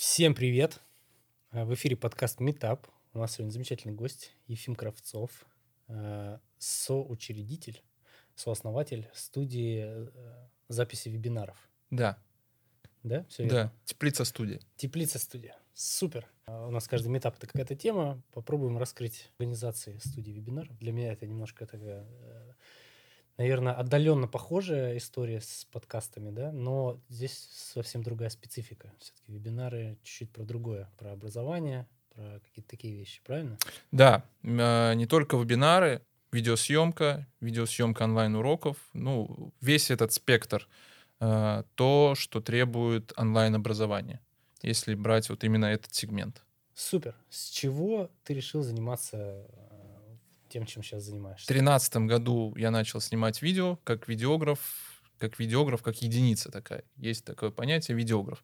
[0.00, 0.80] Всем привет!
[1.52, 2.86] Э, В эфире подкаст Meetup.
[3.12, 5.44] У нас сегодня замечательный гость Ефим Кравцов,
[5.88, 7.82] э, соучредитель,
[8.34, 10.08] сооснователь студии э,
[10.68, 11.68] записи вебинаров.
[11.90, 12.16] Да,
[13.02, 14.60] Да, все да, теплица студия.
[14.76, 15.54] Теплица студия.
[15.74, 16.26] Супер.
[16.46, 18.22] У нас каждый метап это какая-то тема.
[18.32, 20.78] Попробуем раскрыть организации студии вебинаров.
[20.78, 22.08] Для меня это немножко такая,
[23.38, 28.92] наверное, отдаленно похожая история с подкастами, да, но здесь совсем другая специфика.
[28.98, 33.58] Все-таки вебинары чуть-чуть про другое, про образование, про какие-то такие вещи, правильно?
[33.92, 36.02] Да, а, не только вебинары,
[36.32, 40.68] видеосъемка, видеосъемка онлайн-уроков, ну, весь этот спектр,
[41.18, 44.20] а, то, что требует онлайн-образования,
[44.62, 46.42] если брать вот именно этот сегмент.
[46.74, 47.14] Супер.
[47.28, 49.46] С чего ты решил заниматься
[50.50, 51.46] тем, чем сейчас В занимаешься?
[51.46, 54.58] 2013 году я начал снимать видео как видеограф,
[55.20, 56.82] как видеограф, как единица такая.
[56.96, 58.42] Есть такое понятие видеограф.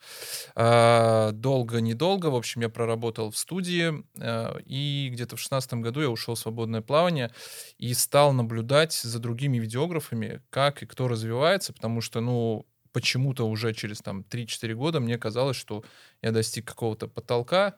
[0.54, 6.10] А, Долго-недолго, в общем, я проработал в студии, а, и где-то в 2016 году я
[6.10, 7.32] ушел в свободное плавание
[7.78, 13.72] и стал наблюдать за другими видеографами, как и кто развивается, потому что, ну, почему-то уже
[13.74, 15.82] через там 3-4 года мне казалось, что
[16.22, 17.76] я достиг какого-то потолка,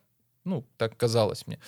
[0.48, 1.60] ну, так казалось мне.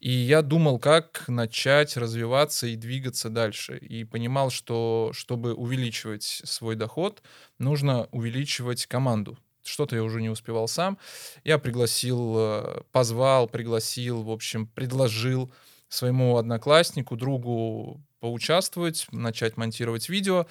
[0.00, 3.78] И я думал, как начать развиваться и двигаться дальше.
[3.78, 7.22] И понимал, что чтобы увеличивать свой доход,
[7.58, 9.38] нужно увеличивать команду.
[9.64, 10.98] Что-то я уже не успевал сам.
[11.44, 15.50] Я пригласил, э, позвал, пригласил, в общем, предложил
[15.88, 20.46] своему однокласснику, другу поучаствовать, начать монтировать видео.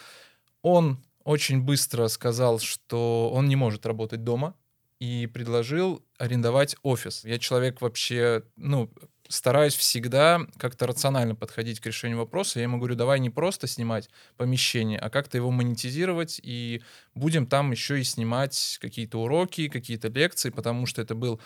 [0.61, 4.55] Он очень быстро сказал, что он не может работать дома,
[5.00, 7.23] и предложил арендовать офис.
[7.23, 8.92] Я человек вообще, ну,
[9.30, 12.59] стараюсь всегда как-то рационально подходить к решению вопроса.
[12.59, 16.81] Я ему говорю, давай не просто снимать помещение, а как-то его монетизировать, и
[17.14, 21.39] будем там еще и снимать какие-то уроки, какие-то лекции, потому что это был,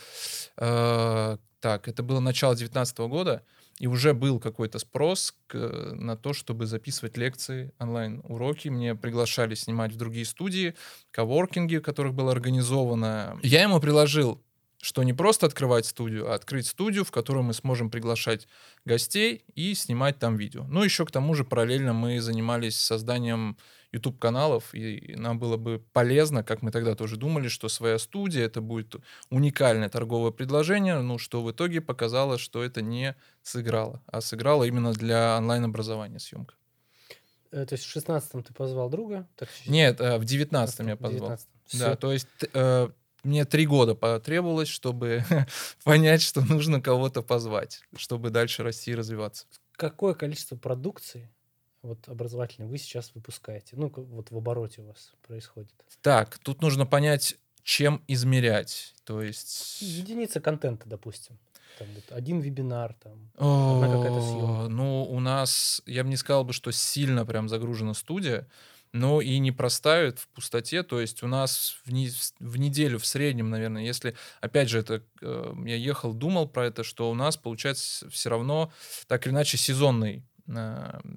[0.57, 3.43] э, так, это было начало 2019 года,
[3.81, 5.57] и уже был какой-то спрос к-
[5.95, 8.69] на то, чтобы записывать лекции, онлайн-уроки.
[8.69, 10.75] Мне приглашали снимать в другие студии,
[11.09, 13.39] коворкинги, в которых было организовано.
[13.41, 14.39] Я ему предложил,
[14.83, 18.47] что не просто открывать студию, а открыть студию, в которой мы сможем приглашать
[18.85, 20.63] гостей и снимать там видео.
[20.67, 23.57] Ну, еще к тому же параллельно мы занимались созданием
[23.91, 28.61] YouTube-каналов, и нам было бы полезно, как мы тогда тоже думали, что своя студия, это
[28.61, 28.95] будет
[29.29, 34.93] уникальное торговое предложение, ну, что в итоге показало, что это не сыграло, а сыграло именно
[34.93, 36.55] для онлайн-образования съемка.
[37.51, 39.27] Э, То есть в 16-м ты позвал друга?
[39.35, 41.31] Так, Нет, э, в 19 я позвал.
[41.31, 41.79] 19-м.
[41.79, 42.89] Да, то есть э,
[43.23, 45.23] мне три года потребовалось, чтобы
[45.83, 49.45] понять, что нужно кого-то позвать, чтобы дальше расти и развиваться.
[49.73, 51.29] Какое количество продукции
[51.81, 53.75] вот образовательной вы сейчас выпускаете?
[53.75, 55.71] Ну, вот в обороте у вас происходит.
[56.01, 58.93] Так, тут нужно понять, чем измерять.
[59.03, 59.81] То есть...
[59.81, 61.37] Единица контента, допустим.
[61.79, 63.31] Там вот один вебинар, там.
[63.35, 64.67] Одна какая-то съемка.
[64.69, 68.47] Ну, у нас, я бы не сказал бы, что сильно прям загружена студия,
[68.93, 70.83] но и не простают в пустоте.
[70.83, 75.01] То есть у нас в, не- в неделю в среднем, наверное, если, опять же, это
[75.21, 78.71] э, я ехал, думал про это, что у нас получается все равно
[79.07, 80.23] так или иначе сезонный,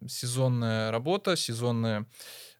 [0.08, 2.06] сезонная работа, сезонная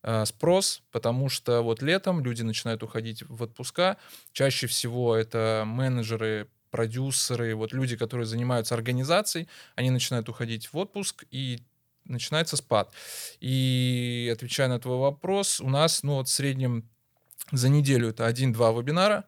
[0.03, 3.97] э, спрос, потому что вот летом люди начинают уходить в отпуска.
[4.33, 11.25] Чаще всего это менеджеры, продюсеры, вот люди, которые занимаются организацией, они начинают уходить в отпуск,
[11.31, 11.61] и
[12.05, 12.93] начинается спад.
[13.41, 16.89] И отвечая на твой вопрос, у нас, ну вот в среднем
[17.53, 19.25] за неделю это 1-2 вебинара,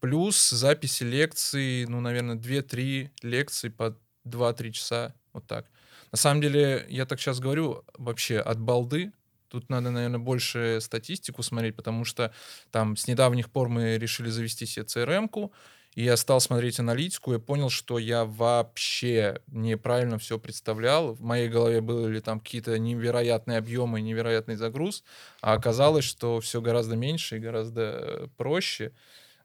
[0.00, 5.70] плюс записи лекций, ну, наверное, 2-3 лекции по 2-3 часа, вот так.
[6.12, 9.12] На самом деле, я так сейчас говорю вообще от балды,
[9.52, 12.32] Тут надо, наверное, больше статистику смотреть, потому что
[12.70, 15.52] там с недавних пор мы решили завести себе CRM-ку,
[15.94, 21.12] и я стал смотреть аналитику, и понял, что я вообще неправильно все представлял.
[21.12, 25.04] В моей голове были там какие-то невероятные объемы, невероятный загруз,
[25.42, 28.92] а оказалось, что все гораздо меньше и гораздо проще.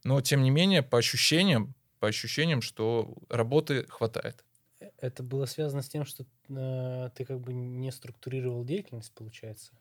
[0.05, 4.46] Но, тем не менее, по ощущениям, по ощущениям, что работы хватает.
[4.99, 9.71] Это было связано с тем, что э, ты как бы не структурировал деятельность, получается.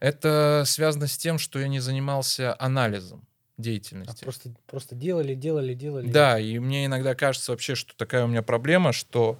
[0.00, 3.24] Это связано с тем, что я не занимался анализом
[3.56, 4.24] А деятельности.
[4.24, 6.10] просто, просто делали, делали, делали.
[6.10, 9.38] Да, и мне иногда кажется вообще, что такая у меня проблема, что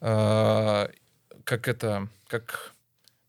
[0.00, 0.88] э,
[1.44, 2.72] как это, как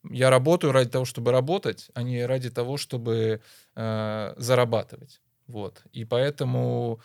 [0.10, 3.42] я работаю ради того, чтобы работать, а не ради того, чтобы
[3.76, 5.20] э, зарабатывать.
[5.48, 5.82] Вот.
[5.92, 7.04] И поэтому э,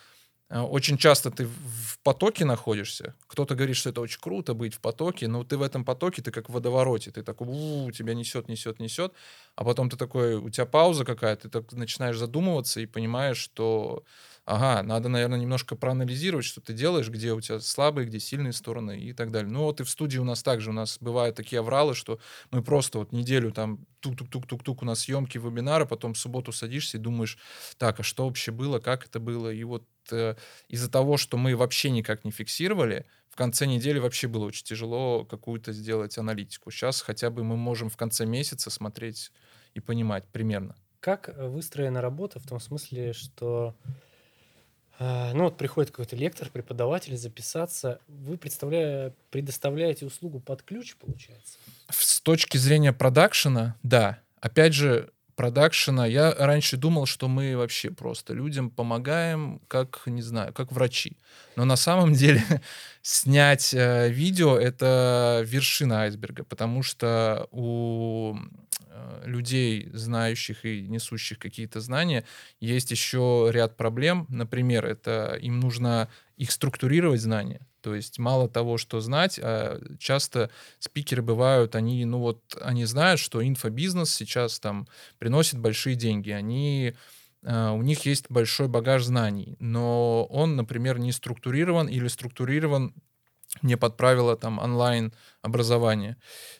[0.49, 3.15] очень часто ты в потоке находишься.
[3.27, 6.31] Кто-то говорит, что это очень круто быть в потоке, но ты в этом потоке, ты
[6.31, 7.11] как в водовороте.
[7.11, 9.13] Ты такой, у тебя несет, несет, несет.
[9.55, 14.03] А потом ты такой, у тебя пауза какая-то, ты так начинаешь задумываться и понимаешь, что
[14.45, 18.99] ага, надо, наверное, немножко проанализировать, что ты делаешь, где у тебя слабые, где сильные стороны
[18.99, 19.51] и так далее.
[19.51, 22.19] Ну вот и в студии у нас также, у нас бывают такие авралы, что
[22.51, 27.01] мы просто вот неделю там тук-тук-тук-тук-тук у нас съемки, вебинары, потом в субботу садишься и
[27.01, 27.37] думаешь,
[27.77, 30.35] так, а что вообще было, как это было, и вот э,
[30.69, 35.25] из-за того, что мы вообще никак не фиксировали, в конце недели вообще было очень тяжело
[35.25, 36.71] какую-то сделать аналитику.
[36.71, 39.31] Сейчас хотя бы мы можем в конце месяца смотреть
[39.73, 40.75] и понимать примерно.
[41.01, 43.75] Как э, выстроена работа в том смысле, что
[44.99, 51.57] ну вот приходит какой-то лектор, преподаватель записаться, вы предоставляете услугу под ключ, получается?
[51.89, 54.19] С точки зрения продакшена, да.
[54.39, 60.53] Опять же, продакшена, я раньше думал, что мы вообще просто людям помогаем, как, не знаю,
[60.53, 61.17] как врачи.
[61.55, 62.43] Но на самом деле
[63.01, 68.37] снять э, видео— это вершина айсберга, потому что у
[68.89, 72.25] э, людей, знающих и несущих какие-то знания,
[72.59, 74.25] есть еще ряд проблем.
[74.29, 77.65] Например, это им нужно их структурировать знания.
[77.85, 80.49] То есть мало того, что знать, а часто
[80.79, 84.87] спикеры бывают, они, ну вот, они знают, что инфобизнес сейчас там
[85.19, 86.95] приносит большие деньги, они
[87.43, 92.95] Uh, у них есть большой багаж знаний, но он, например, не структурирован или структурирован
[93.61, 96.17] не под правила там онлайн образования.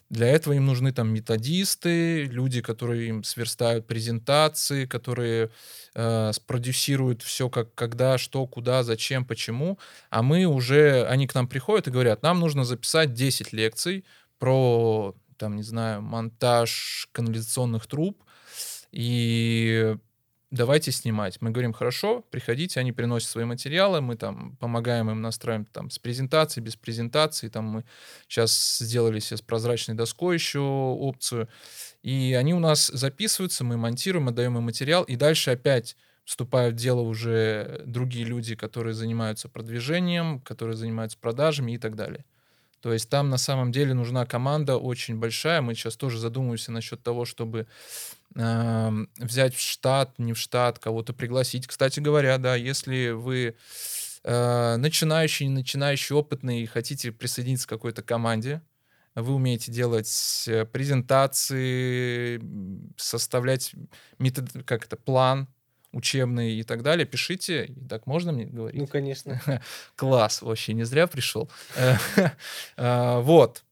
[0.10, 5.50] Для этого им нужны там методисты, люди, которые им сверстают презентации, которые
[5.96, 9.80] э, спродюсируют все, как, когда, что, куда, зачем, почему.
[10.10, 14.06] А мы уже, они к нам приходят и говорят, нам нужно записать 10 лекций
[14.38, 18.24] про, там, не знаю, монтаж канализационных труб.
[18.92, 19.98] И
[20.56, 21.42] давайте снимать.
[21.42, 26.00] Мы говорим, хорошо, приходите, они приносят свои материалы, мы там помогаем им настраиваем там с
[26.00, 27.86] презентацией, без презентации, там мы
[28.28, 31.48] сейчас сделали себе с прозрачной доской еще опцию,
[32.02, 36.78] и они у нас записываются, мы монтируем, отдаем им материал, и дальше опять вступают в
[36.78, 42.25] дело уже другие люди, которые занимаются продвижением, которые занимаются продажами и так далее.
[42.86, 45.62] То есть там на самом деле нужна команда очень большая.
[45.62, 47.66] Мы сейчас тоже задумываемся насчет того, чтобы
[48.36, 51.66] э, взять в штат, не в штат, кого-то пригласить.
[51.66, 53.56] Кстати говоря, да, если вы
[54.24, 58.62] э, начинающий, начинающий, опытный и хотите присоединиться к какой-то команде,
[59.16, 62.40] вы умеете делать э, презентации,
[62.98, 63.74] составлять
[64.20, 65.48] метод, как это, план,
[65.96, 67.74] учебные и так далее, пишите.
[67.90, 68.82] Так можно мне говорить?
[68.82, 69.42] Ну, конечно.
[69.96, 71.50] Класс, вообще не зря пришел.
[72.78, 73.64] А, вот.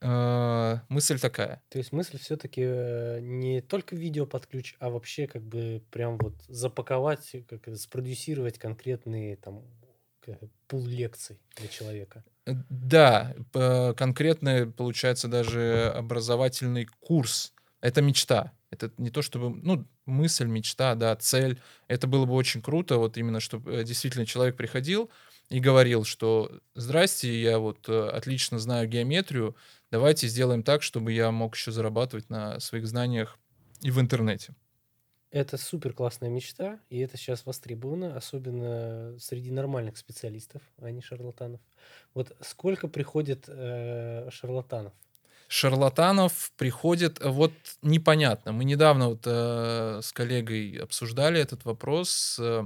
[0.00, 1.62] А, мысль такая.
[1.68, 6.18] То есть мысль все-таки э, не только видео под ключ, а вообще как бы прям
[6.18, 9.64] вот запаковать, как спродюсировать конкретные там
[10.68, 12.24] пул лекций для человека.
[12.46, 13.34] Э, да,
[13.96, 17.52] конкретный, получается, даже образовательный курс.
[17.80, 18.52] Это мечта.
[18.72, 21.60] Это не то чтобы, ну, мысль, мечта, да, цель.
[21.88, 25.10] Это было бы очень круто, вот именно, чтобы э, действительно человек приходил
[25.50, 29.56] и говорил, что «Здрасте, я вот э, отлично знаю геометрию,
[29.90, 33.38] давайте сделаем так, чтобы я мог еще зарабатывать на своих знаниях
[33.82, 34.54] и в интернете».
[35.30, 41.60] Это супер классная мечта, и это сейчас востребовано, особенно среди нормальных специалистов, а не шарлатанов.
[42.14, 44.94] Вот сколько приходит э, шарлатанов?
[45.52, 47.52] Шарлатанов приходит, э, вот
[47.82, 48.52] непонятно.
[48.52, 52.64] Мы недавно вот э, с коллегой обсуждали этот вопрос, э,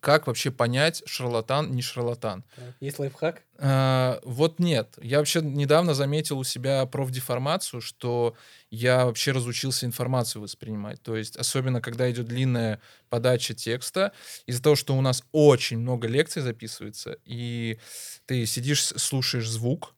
[0.00, 2.44] как вообще понять, шарлатан, не шарлатан.
[2.80, 3.42] Есть лайфхак?
[3.58, 4.94] Э, вот нет.
[5.02, 8.34] Я вообще недавно заметил у себя профдеформацию, что
[8.70, 11.02] я вообще разучился информацию воспринимать.
[11.02, 14.12] То есть, особенно когда идет длинная подача текста,
[14.46, 17.78] из-за того, что у нас очень много лекций записывается, и
[18.24, 19.94] ты сидишь, слушаешь звук,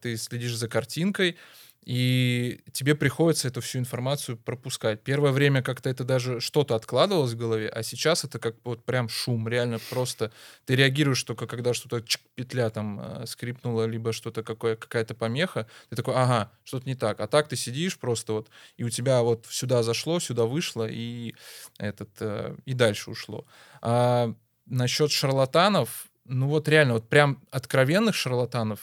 [0.00, 1.36] ты следишь за картинкой,
[1.84, 5.02] и тебе приходится эту всю информацию пропускать.
[5.02, 9.08] Первое время как-то это даже что-то откладывалось в голове, а сейчас это как вот прям
[9.08, 10.30] шум, реально просто
[10.66, 15.96] ты реагируешь только когда что-то петля там э, скрипнула, либо что-то какое, какая-то помеха, ты
[15.96, 17.18] такой, ага, что-то не так.
[17.20, 21.34] А так ты сидишь просто вот, и у тебя вот сюда зашло, сюда вышло, и
[21.78, 23.46] этот, э, и дальше ушло.
[23.80, 24.34] А
[24.66, 28.80] насчет шарлатанов, ну вот реально, вот прям откровенных шарлатанов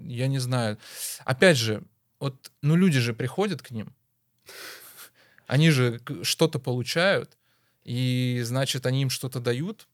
[0.00, 0.78] я не знаю.
[1.24, 1.82] Опять же,
[2.20, 3.94] вот, ну люди же приходят к ним,
[5.46, 7.36] они же что-то получают,
[7.84, 9.88] и значит, они им что-то дают.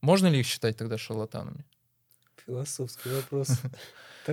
[0.00, 1.64] Можно ли их считать тогда шарлатанами?
[2.46, 3.50] Философский вопрос.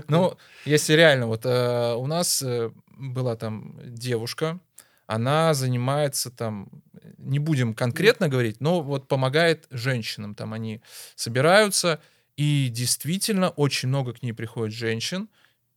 [0.10, 4.60] Ну, если реально, вот э, у нас э, была там девушка,
[5.08, 6.70] она занимается там,
[7.18, 10.36] не будем конкретно говорить, но вот помогает женщинам.
[10.36, 10.82] Там они
[11.16, 12.02] собираются,
[12.38, 15.28] и действительно очень много к ней приходит женщин,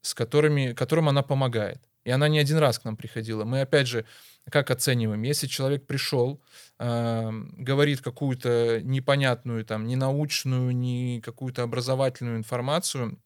[0.03, 1.81] с которыми, которым она помогает.
[2.05, 3.45] И она не один раз к нам приходила.
[3.45, 4.07] Мы, опять же,
[4.51, 5.23] как оцениваем?
[5.23, 6.41] Если человек пришел,
[6.79, 13.19] э, говорит какую-то непонятную, там, не научную, не какую-то образовательную информацию,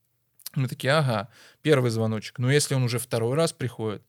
[0.55, 1.29] мы такие, ага,
[1.63, 2.39] первый звоночек.
[2.39, 4.03] Но если он уже второй раз приходит,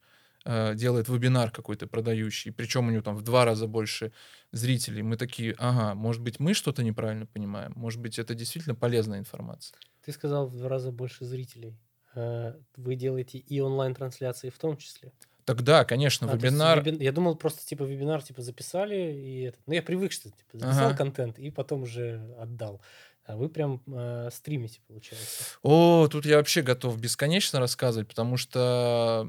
[0.45, 4.11] э, делает вебинар какой-то продающий, причем у него там в два раза больше
[4.51, 9.19] зрителей, мы такие, ага, может быть, мы что-то неправильно понимаем, может быть, это действительно полезная
[9.19, 9.77] информация.
[10.05, 11.75] Ты сказал в два раза больше зрителей.
[12.15, 15.11] Э, Вы делаете и онлайн-трансляции в том числе.
[15.43, 16.79] Тогда, конечно, А, есть вебинар...
[16.79, 19.57] вебин- Я думал, просто типа вебинар типа записали, и это...
[19.67, 20.97] Ну, я привык, что типа записал Ага.
[20.97, 22.81] контент и потом уже отдал.
[23.25, 25.43] А вы прям э, стримите, получается.
[25.63, 29.27] О, тут я вообще готов бесконечно рассказывать, потому что,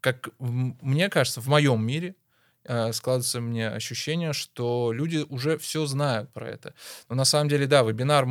[0.00, 2.14] как мне кажется, в моем мире
[2.64, 6.74] э, складывается мне ощущение, что люди уже все знают про это.
[7.08, 8.26] Но на самом деле, да, вебинар...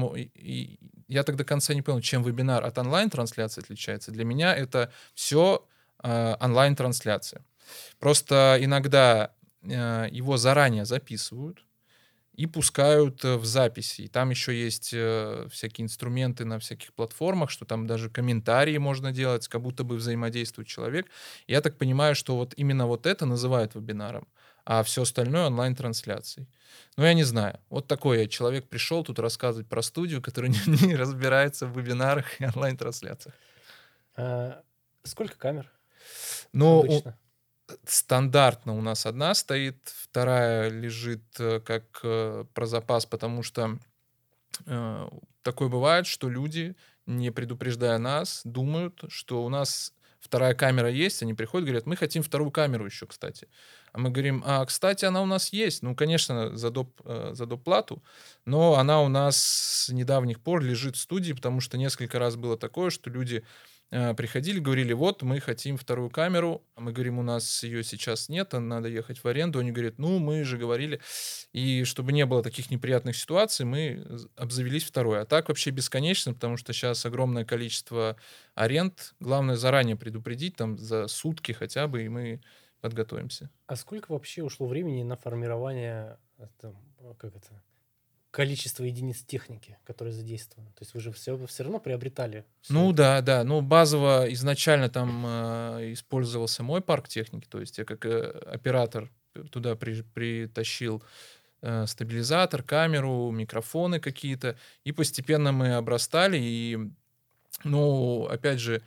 [1.07, 4.11] я так до конца не понял, чем вебинар от онлайн-трансляции отличается.
[4.11, 5.65] Для меня это все
[6.03, 7.43] онлайн-трансляция.
[7.99, 9.31] Просто иногда
[9.63, 11.63] э, его заранее записывают,
[12.33, 14.03] и пускают э, в записи.
[14.03, 19.11] И там еще есть э, всякие инструменты на всяких платформах, что там даже комментарии можно
[19.11, 21.07] делать, как будто бы взаимодействует человек.
[21.47, 24.27] Я так понимаю, что вот именно вот это называют вебинаром,
[24.65, 26.47] а все остальное онлайн-трансляцией.
[26.97, 27.59] Ну, я не знаю.
[27.69, 32.39] Вот такой я человек пришел тут рассказывать про студию, которая не, не разбирается в вебинарах
[32.39, 33.35] и онлайн-трансляциях.
[34.15, 34.63] А,
[35.03, 35.71] сколько камер
[36.53, 37.17] Но у- обычно?
[37.85, 43.77] Стандартно у нас одна стоит, вторая лежит э, как э, про запас, потому что
[44.65, 45.09] э,
[45.41, 46.75] такое бывает, что люди,
[47.05, 52.23] не предупреждая нас, думают, что у нас вторая камера есть, они приходят, говорят, мы хотим
[52.23, 53.47] вторую камеру еще, кстати.
[53.91, 55.83] А мы говорим, а, кстати, она у нас есть.
[55.83, 58.01] Ну, конечно, за, доп, э, за доплату,
[58.45, 62.57] но она у нас с недавних пор лежит в студии, потому что несколько раз было
[62.57, 63.43] такое, что люди
[63.91, 66.63] приходили, говорили, вот, мы хотим вторую камеру.
[66.77, 69.59] Мы говорим, у нас ее сейчас нет, а надо ехать в аренду.
[69.59, 71.01] Они говорят, ну, мы же говорили.
[71.51, 74.05] И чтобы не было таких неприятных ситуаций, мы
[74.37, 75.21] обзавелись второй.
[75.21, 78.15] А так вообще бесконечно, потому что сейчас огромное количество
[78.55, 79.13] аренд.
[79.19, 82.41] Главное заранее предупредить, там, за сутки хотя бы, и мы
[82.79, 83.49] подготовимся.
[83.67, 87.61] А сколько вообще ушло времени на формирование э, там, э, как это,
[88.31, 90.71] количества единиц техники, которые задействованы?
[90.71, 92.45] То есть вы же все, все равно приобретали.
[92.61, 92.97] всё Ну это.
[92.97, 93.43] да, да.
[93.43, 98.21] Ну базово изначально там э, использовался мой парк техники, то есть я как э,
[98.53, 99.09] оператор
[99.51, 101.03] туда при- притащил
[101.61, 106.37] э, стабилизатор, камеру, микрофоны какие-то, и постепенно мы обрастали.
[106.39, 106.77] И,
[107.63, 108.81] ну, опять же, э,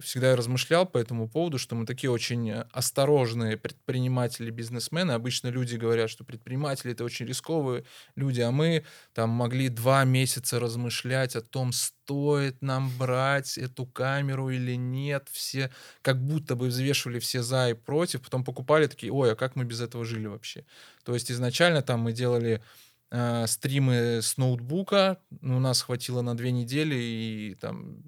[0.00, 5.12] всегда я размышлял по этому поводу, что мы такие очень э, осторожные предприниматели, бизнесмены.
[5.12, 7.84] Обычно люди говорят, что предприниматели это очень рисковые
[8.14, 8.84] люди, а мы
[9.14, 15.28] там могли два месяца размышлять о том, стоит нам брать эту камеру или нет.
[15.32, 15.70] Все
[16.02, 19.64] как будто бы взвешивали все за и против, потом покупали такие, ой, а как мы
[19.64, 20.64] без этого жили вообще?
[21.04, 22.62] То есть изначально там мы делали
[23.10, 28.02] э, стримы с ноутбука, у нас хватило на две недели, и там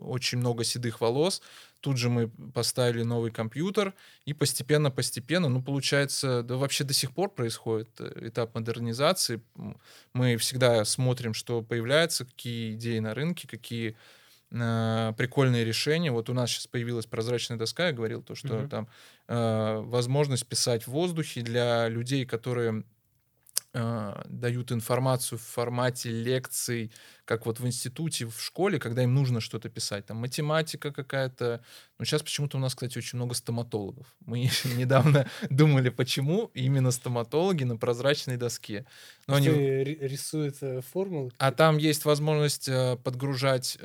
[0.00, 1.42] очень много седых волос.
[1.80, 3.94] Тут же мы поставили новый компьютер,
[4.26, 9.42] и постепенно-постепенно, ну, получается, да вообще до сих пор происходит э, этап модернизации.
[10.12, 13.96] Мы всегда смотрим, что появляется, какие идеи на рынке, какие
[14.52, 16.12] э, прикольные решения.
[16.12, 18.68] Вот у нас сейчас появилась прозрачная доска, я говорил то, что Мгм.
[18.68, 18.88] там
[19.28, 22.84] э, возможность писать в воздухе для людей, которые
[23.72, 26.92] э, дают информацию в формате лекций,
[27.24, 30.06] как вот в институте, в школе, когда им нужно что-то писать.
[30.06, 31.62] Там математика какая-то.
[31.98, 34.06] Ну, сейчас почему-то у нас, кстати, очень много стоматологов.
[34.26, 38.86] Мы недавно думали, почему именно стоматологи на прозрачной доске.
[39.26, 39.48] Но они...
[39.48, 43.78] ри- рисует э, формулы, А там есть возможность э, подгружать...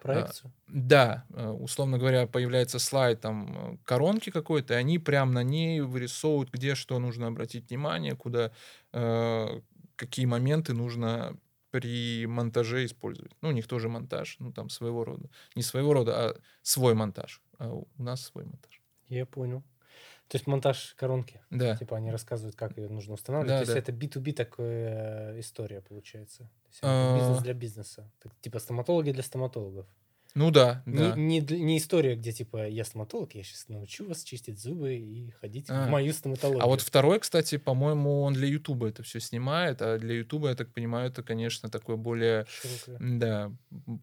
[0.00, 0.52] проекцию.
[0.68, 5.80] да, э, условно говоря, появляется слайд там э, коронки какой-то, и они прям на ней
[5.80, 8.52] вырисовывают, где что нужно обратить внимание, куда
[8.92, 9.60] э,
[9.96, 11.36] какие моменты нужно
[11.70, 13.32] при монтаже использовать.
[13.42, 15.28] Ну, у них тоже монтаж, ну там своего рода.
[15.54, 17.40] Не своего рода, а свой монтаж.
[17.58, 18.80] А у нас свой монтаж.
[19.08, 19.62] Я понял.
[20.28, 21.40] То есть монтаж коронки.
[21.50, 21.76] Да.
[21.76, 23.48] Типа они рассказывают, как ее нужно устанавливать.
[23.48, 23.92] Да, То есть да.
[23.92, 26.48] это B2B такая история получается.
[26.70, 27.16] Есть А.
[27.18, 28.10] бизнес для бизнеса.
[28.22, 29.86] Так, типа стоматологи для стоматологов.
[30.34, 31.16] Ну да, да.
[31.16, 35.66] Не, не, история, где типа я стоматолог, я сейчас научу вас чистить зубы и ходить
[35.68, 35.86] А.
[35.86, 36.62] в мою стоматологию.
[36.62, 40.54] А вот второй, кстати, по-моему, он для Ютуба это все снимает, а для Ютуба, я
[40.54, 42.46] так понимаю, это, конечно, такой более,
[42.86, 43.52] да,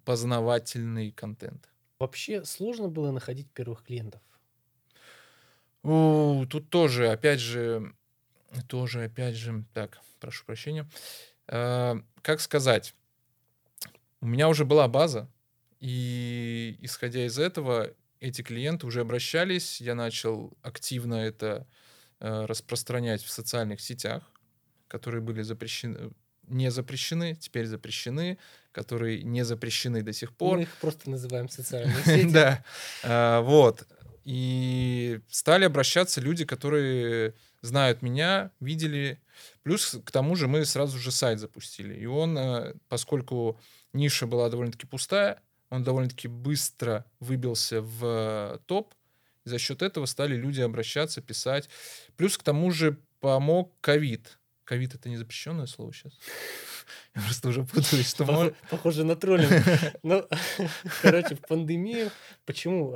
[0.04, 1.70] познавательный контент.
[1.98, 4.22] Вообще сложно было находить первых клиентов.
[5.84, 7.94] У, тут тоже, опять же,
[8.68, 10.90] тоже, опять же, так, прошу прощения.
[11.48, 12.94] Э, как сказать?
[14.22, 15.30] У меня уже была база,
[15.80, 21.68] и исходя из этого, эти клиенты уже обращались, я начал активно это
[22.20, 24.24] э, распространять в социальных сетях,
[24.88, 26.12] которые были запрещены,
[26.48, 28.40] не запрещены, теперь запрещены,
[28.72, 30.58] которые не запрещены до сих пор.
[30.58, 32.32] Мы их просто называем социальные сети.
[32.32, 32.64] Да,
[33.04, 33.86] А, вот.
[34.24, 39.22] И стали обращаться люди, которые знают меня, видели.
[39.64, 41.96] Плюс к тому же мы сразу же сайт запустили.
[41.96, 43.60] И он, э, поскольку
[43.94, 48.94] ниша была довольно-таки пустая, он довольно-таки быстро выбился в топ.
[49.44, 51.70] За счет этого стали люди обращаться, писать.
[52.16, 54.40] Плюс к тому же помог ковид.
[54.64, 56.14] Ковид это не запрещенное слово сейчас.
[57.16, 59.52] Я просто уже путаюсь, что Пох- мож- Похоже на троллинг.
[60.04, 60.26] Ну,
[61.02, 62.12] короче, в пандемию...
[62.46, 62.92] Почему?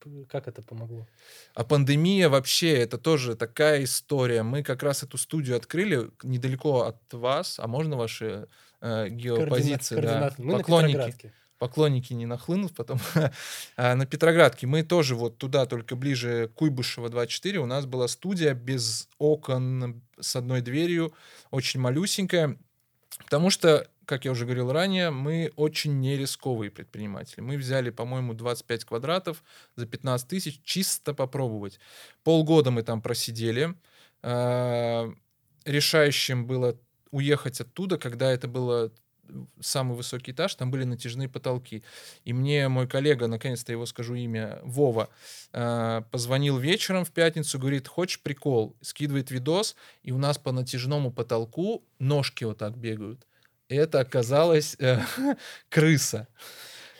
[0.00, 1.06] п- Как это помогло?
[1.54, 4.42] А пандемия вообще это тоже такая история.
[4.42, 7.58] Мы как раз эту студию открыли недалеко от вас.
[7.58, 8.48] А можно ваши
[8.80, 10.00] э, геопозиции?
[10.00, 10.32] да?
[10.38, 11.32] Мы Поклонники.
[11.58, 12.98] Поклонники не нахлынут потом.
[13.76, 18.52] А на Петроградке мы тоже вот туда, только ближе Куйбышева 24, у нас была студия
[18.54, 21.14] без окон, с одной дверью,
[21.50, 22.58] очень малюсенькая.
[23.24, 27.40] Потому что, как я уже говорил ранее, мы очень нерисковые предприниматели.
[27.40, 29.42] Мы взяли, по-моему, 25 квадратов
[29.74, 31.78] за 15 тысяч чисто попробовать.
[32.22, 33.74] Полгода мы там просидели.
[34.22, 35.12] А,
[35.64, 36.78] Решающим было
[37.10, 38.92] уехать оттуда, когда это было
[39.60, 41.82] самый высокий этаж, там были натяжные потолки.
[42.24, 45.08] И мне мой коллега, наконец-то его скажу имя, Вова,
[45.52, 48.76] э, позвонил вечером в пятницу, говорит, хочешь прикол?
[48.80, 53.26] Скидывает видос, и у нас по натяжному потолку ножки вот так бегают.
[53.68, 55.00] Это оказалась э,
[55.68, 56.28] крыса.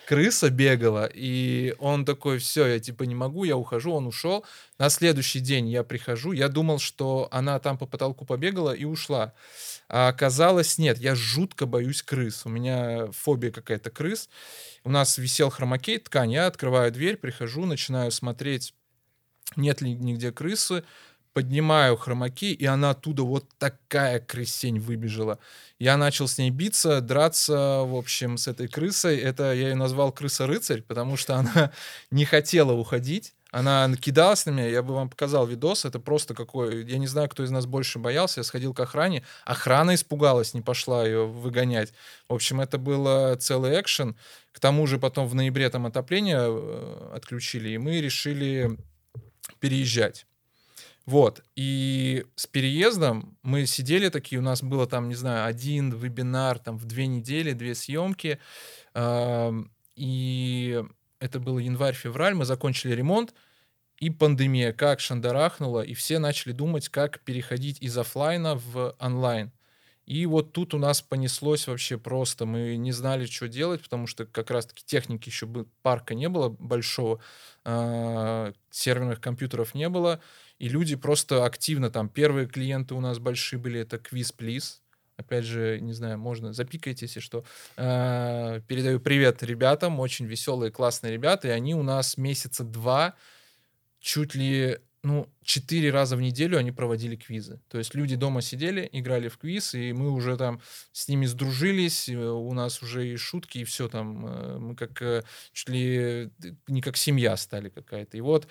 [0.06, 4.45] Крыса бегала, и он такой, все, я типа не могу, я ухожу, он ушел.
[4.78, 9.33] На следующий день я прихожу, я думал, что она там по потолку побегала и ушла.
[9.88, 12.45] А оказалось, нет, я жутко боюсь крыс.
[12.45, 14.28] У меня фобия какая-то крыс.
[14.85, 16.33] У нас висел хромакей, ткань.
[16.33, 18.75] Я открываю дверь, прихожу, начинаю смотреть,
[19.55, 20.85] нет ли нигде крысы.
[21.33, 25.38] Поднимаю хромакей, и она оттуда вот такая крысень выбежала.
[25.78, 29.19] Я начал с ней биться, драться, в общем, с этой крысой.
[29.19, 31.72] Это я ее назвал крыса-рыцарь, потому что она
[32.11, 33.35] не хотела уходить.
[33.57, 36.85] Она кидалась на меня, я бы вам показал видос, это просто какой...
[36.85, 40.61] Я не знаю, кто из нас больше боялся, я сходил к охране, охрана испугалась, не
[40.61, 41.95] пошла ее выгонять.
[42.29, 44.14] В общем, это был целый экшен.
[44.53, 48.77] К тому же потом в ноябре там отопление э, отключили, и мы решили
[49.59, 50.27] переезжать.
[51.07, 51.42] Вот.
[51.55, 56.77] И с переездом мы сидели такие, у нас было там, не знаю, один вебинар там
[56.77, 58.38] в две недели, две съемки.
[58.92, 60.85] эм, И
[61.21, 63.33] это был январь-февраль, мы закончили ремонт,
[63.98, 69.52] и пандемия как шандарахнула, и все начали думать, как переходить из оффлайна в онлайн.
[70.06, 72.46] И вот тут у нас понеслось вообще просто.
[72.46, 76.48] Мы не знали, что делать, потому что как раз-таки техники еще бы, парка не было
[76.48, 77.20] большого,
[77.64, 80.20] а, серверных компьютеров не было,
[80.59, 82.09] и люди просто активно там.
[82.09, 84.76] Первые клиенты у нас большие были, это Quiz Please.
[85.16, 87.44] Опять же, не знаю, можно запикать, если что.
[87.76, 93.16] А, Передаю привет ребятам, очень веселые, классные ребята, и они у нас месяца два
[94.07, 97.61] чуть ли, ну, четыре раза в неделю они проводили квизы.
[97.69, 100.61] То есть люди дома сидели, играли в квиз, и мы уже там
[100.92, 104.25] с ними сдружились, э, у нас уже и шутки, и все там.
[104.27, 106.31] э, Мы как э, чуть ли
[106.69, 108.16] не как семья стали какая-то.
[108.16, 108.47] И вот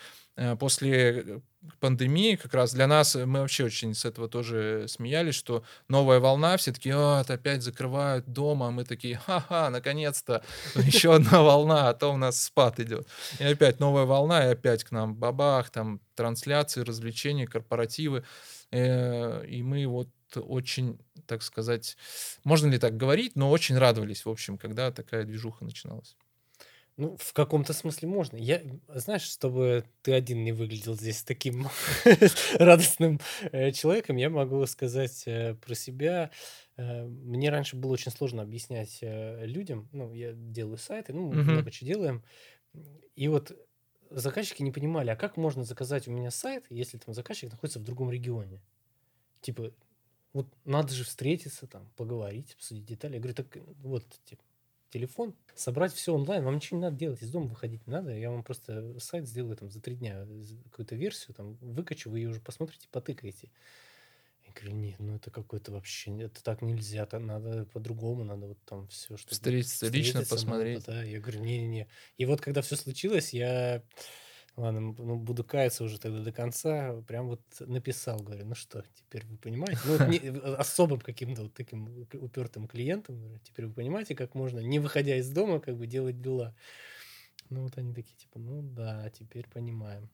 [0.59, 1.41] после
[1.79, 6.19] пандемии как раз для нас, э, мы вообще очень с этого тоже смеялись, что новая
[6.19, 10.43] волна, все такие, «А, это опять закрывают дома, а мы такие, ха-ха, наконец-то,
[10.75, 13.07] еще одна волна, а то у нас спад идет.
[13.39, 18.23] И опять новая волна, и опять к нам бабах, там трансляции, развлечения, корпоративы.
[18.71, 21.97] Э, И мы вот очень, так сказать,
[22.43, 26.15] можно ли так говорить, но очень радовались, в общем, когда такая движуха начиналась.
[26.97, 28.37] Ну, в каком-то смысле можно.
[28.37, 31.67] Я, знаешь, чтобы ты один не выглядел здесь таким
[32.57, 33.19] радостным
[33.51, 36.31] э, человеком, я могу сказать э, про себя.
[36.77, 39.89] Э, Мне раньше было очень сложно объяснять людям.
[39.91, 42.23] Ну, я делаю сайты, ну, много чего делаем.
[43.15, 43.51] И вот
[44.09, 47.83] заказчики не понимали, а как можно заказать у меня сайт, если там заказчик находится в
[47.83, 48.61] другом регионе?
[49.41, 49.73] Типа,
[50.33, 53.15] вот надо же встретиться, там, поговорить, обсудить детали.
[53.15, 54.43] Я говорю, так вот, типа,
[54.89, 58.31] телефон, собрать все онлайн, вам ничего не надо делать, из дома выходить не надо, я
[58.31, 60.25] вам просто сайт сделаю там за три дня,
[60.71, 63.49] какую-то версию, там, выкачу, вы ее уже посмотрите, потыкаете.
[64.45, 68.57] Я говорю, нет, ну это какой-то вообще, это так нельзя, это надо по-другому, надо вот
[68.65, 70.85] там все, что Встретиться лично, посмотреть.
[70.85, 71.87] Да, я говорю, не-не-не.
[72.17, 73.81] И вот когда все случилось, я,
[74.55, 79.25] ладно, ну, буду каяться уже тогда до конца, прям вот написал, говорю, ну что, теперь
[79.25, 83.73] вы понимаете, ну, вот не- э, особым каким-то вот таким упертым клиентам, говорю, теперь вы
[83.73, 86.55] понимаете, как можно, не выходя из дома, как бы делать дела.
[87.49, 90.09] Ну вот они такие, типа, ну да, теперь понимаем.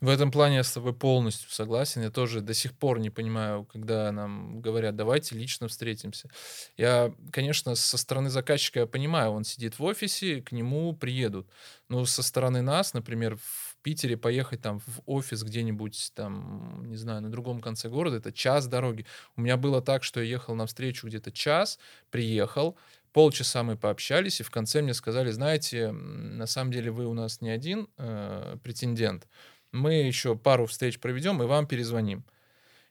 [0.00, 2.02] В этом плане я с тобой полностью согласен.
[2.02, 6.28] Я тоже до сих пор не понимаю, когда нам говорят, давайте лично встретимся.
[6.76, 11.48] Я, конечно, со стороны заказчика я понимаю, он сидит в офисе, к нему приедут.
[11.88, 17.22] Но со стороны нас, например, в Питере поехать там в офис где-нибудь там, не знаю,
[17.22, 19.06] на другом конце города, это час дороги.
[19.36, 21.78] У меня было так, что я ехал на встречу где-то час,
[22.10, 22.76] приехал,
[23.16, 27.40] Полчаса мы пообщались, и в конце мне сказали, знаете, на самом деле вы у нас
[27.40, 29.26] не один э, претендент,
[29.72, 32.26] мы еще пару встреч проведем и вам перезвоним.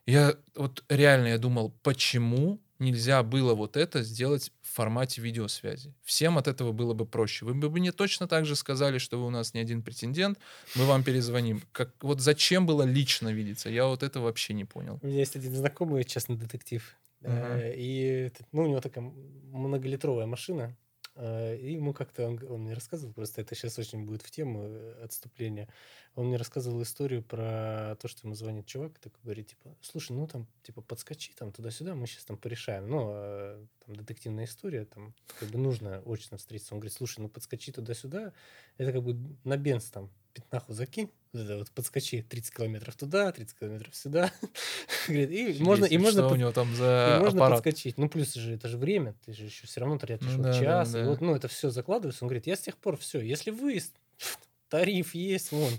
[0.07, 5.93] Я вот реально я думал, почему нельзя было вот это сделать в формате видеосвязи.
[6.03, 7.45] Всем от этого было бы проще.
[7.45, 10.39] Вы бы мне точно так же сказали, что вы у нас не один претендент,
[10.73, 11.61] мы вам перезвоним.
[11.71, 13.69] Как, вот зачем было лично видеться?
[13.69, 14.97] Я вот это вообще не понял.
[15.03, 16.97] У меня есть один знакомый частный детектив.
[17.25, 17.73] Uh-huh.
[17.75, 20.75] И ну, у него такая многолитровая машина.
[21.15, 24.63] Э, и ему как-то, он, он мне рассказывал, просто это сейчас очень будет в тему
[24.65, 25.69] э, отступления.
[26.15, 30.11] Он мне рассказывал историю про то, что ему звонит чувак, и такой говорит, типа, слушай,
[30.11, 32.89] ну там, типа, подскочи там туда-сюда, мы сейчас там порешаем.
[32.89, 36.73] Ну, а, там детективная история, там, как бы нужно очно встретиться.
[36.73, 38.33] Он говорит, слушай, ну подскочи туда-сюда,
[38.77, 43.95] это как бы на бенз там пятнаху закинь, вот, подскочи 30 километров туда, 30 километров
[43.95, 44.31] сюда.
[45.07, 47.63] Говорит, и можно, и можно, что у него там за и можно аппарат?
[47.63, 47.97] подскочить.
[47.97, 50.51] Ну, плюс же это же время, ты же еще все равно тратишь Ну вот да,
[50.51, 50.91] да, час.
[50.91, 51.01] да.
[51.01, 52.23] И вот, ну, это все закладывается.
[52.23, 53.93] Он говорит, я с тех пор все, если выезд,
[54.69, 55.71] тариф есть, вон,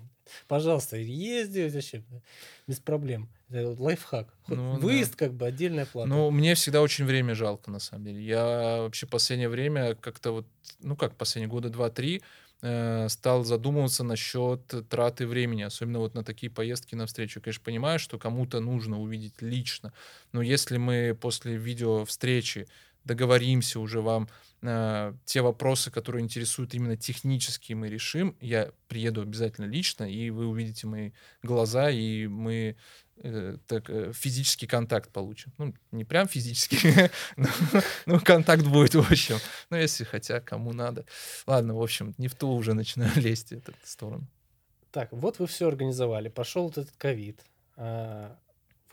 [0.48, 2.02] пожалуйста, езди вообще
[2.66, 3.28] без проблем.
[3.48, 4.34] Это вот лайфхак.
[4.48, 4.80] Ну да.
[4.80, 6.08] выезд как бы отдельная плата.
[6.08, 8.20] Ну, мне всегда очень время жалко, на самом деле.
[8.24, 10.46] Я вообще последнее время как-то вот,
[10.80, 12.22] ну как, последние года два-три
[12.62, 17.40] э, стал задумываться насчет траты времени, особенно вот на такие поездки на встречу.
[17.40, 19.92] Конечно, понимаю, что кому-то нужно увидеть лично,
[20.32, 22.66] но если мы после видео встречи
[23.04, 24.28] договоримся уже вам
[24.62, 30.46] э, те вопросы, которые интересуют именно технически, мы решим, я приеду обязательно лично, и вы
[30.46, 32.76] увидите мои глаза, и мы
[33.22, 35.52] э, так, э, физический контакт получим.
[35.58, 37.10] Ну, не прям физический,
[38.06, 39.36] но, контакт будет, в общем.
[39.70, 41.04] Ну, если хотя, кому надо.
[41.46, 44.26] Ладно, в общем, не в ту уже начинаю лезть в эту сторону.
[44.90, 47.44] Так, вот вы все организовали, пошел вот этот ковид.
[47.76, 48.38] а,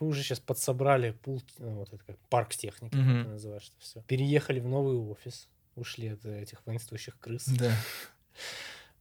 [0.00, 3.22] Вы уже сейчас подсобрали пул, ну, вот это как парк техники, как Мгм.
[3.24, 4.02] ты называешь это все.
[4.02, 7.46] Переехали в новый офис, ушли от этих воинствующих крыс.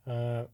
[0.05, 0.47] Да.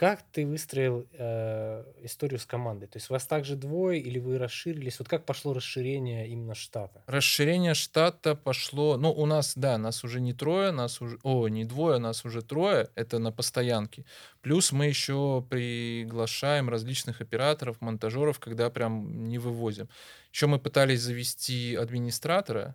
[0.00, 2.86] Как ты выстроил э, историю с командой?
[2.86, 4.98] То есть вас также двое или вы расширились?
[4.98, 7.02] Вот как пошло расширение именно штата?
[7.06, 11.66] Расширение штата пошло, ну, у нас, да, нас уже не трое, нас уже, о, не
[11.66, 14.06] двое, нас уже трое, это на постоянке.
[14.40, 19.90] Плюс мы еще приглашаем различных операторов, монтажеров, когда прям не вывозим.
[20.32, 22.74] Еще мы пытались завести администратора,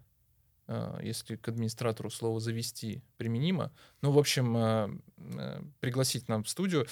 [1.01, 3.71] если к администратору слово «завести» применимо.
[4.01, 6.88] Ну, в общем, э, э, пригласить нам в студию.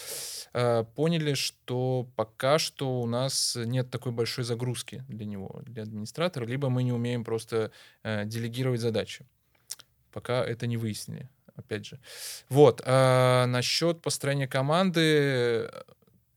[0.53, 6.45] Э, Поняли, что пока что у нас нет такой большой загрузки для него, для администратора,
[6.45, 7.71] либо мы не умеем просто
[8.03, 9.25] э, делегировать задачи.
[10.11, 11.99] Пока это не выяснили, опять же.
[12.49, 12.81] Вот.
[12.85, 15.83] А насчет построения команды, э,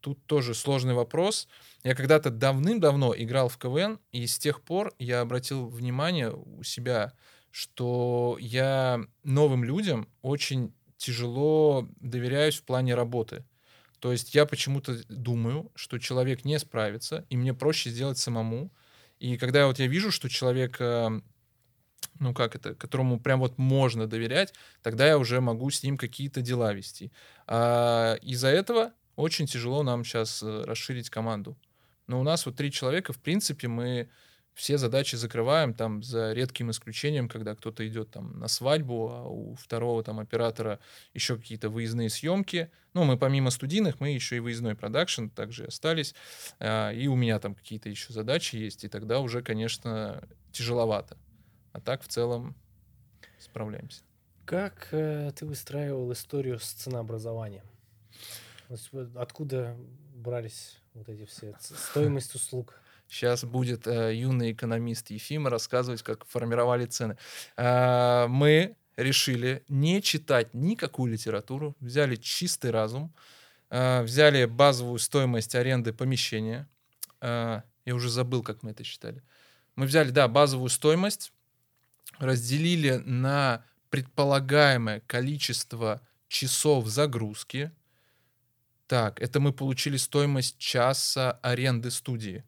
[0.01, 1.49] тут тоже сложный вопрос.
[1.87, 7.13] Я когда-то давным-давно играл в КВН, и с тех пор я обратил внимание у себя,
[7.53, 13.45] что я новым людям очень тяжело доверяюсь в плане работы.
[14.01, 18.73] То есть я почему-то думаю, что человек не справится, и мне проще сделать самому.
[19.21, 21.21] И когда вот я вижу, что человек, э,
[22.19, 26.41] ну как это, которому прям вот можно доверять, тогда я уже могу с ним какие-то
[26.41, 27.13] дела вести.
[27.47, 31.57] А из-за этого очень тяжело нам сейчас расширить команду.
[32.07, 34.09] Но у нас вот три человека, в принципе, мы
[34.57, 39.55] все задачи закрываем, там, за редким исключением, когда кто-то идет там на свадьбу, а у
[39.55, 40.81] второго там оператора
[41.13, 42.71] еще какие-то выездные съемки.
[42.95, 46.15] Ну, мы помимо студийных, мы еще и выездной продакшн также остались.
[46.59, 51.19] А, И у меня там какие-то еще задачи есть, и тогда уже, конечно, тяжеловато.
[51.73, 52.57] А так в целом
[53.39, 54.03] справляемся.
[54.47, 57.65] Как э, ты выстраивал историю с ценообразованием?
[59.15, 59.77] Откуда
[60.15, 62.81] брались вот эти все стоимость услуг?
[63.09, 67.17] Сейчас будет э, юный экономист Ефима рассказывать, как формировали цены.
[67.57, 73.15] А, мы решили не читать никакую литературу, взяли чистый разум,
[73.71, 76.69] а, взяли базовую стоимость аренды помещения.
[77.21, 79.23] А, я уже забыл, как мы это считали.
[79.77, 81.33] Мы взяли, да, базовую стоимость,
[82.19, 87.71] разделили на предполагаемое количество часов загрузки.
[88.87, 92.45] Так, это мы получили стоимость часа аренды студии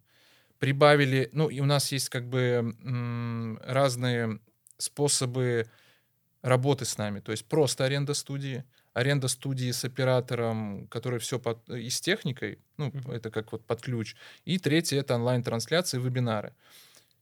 [0.59, 4.41] прибавили, ну, и у нас есть как бы м, разные
[4.79, 5.71] способы
[6.43, 7.21] работы с нами.
[7.21, 12.61] То есть просто аренда студии, аренда студии с оператором, который все под, и с техникой,
[12.79, 13.13] ну, Мгм.
[13.13, 14.17] это как вот под ключ.
[14.47, 16.55] И третье— это онлайн-трансляции, вебинары.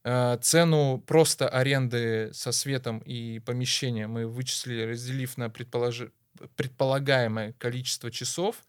[0.04, 6.12] Э, Цену просто аренды со светом и помещения мы вычислили, разделив на предположи-
[6.56, 8.62] предполагаемое количество часов.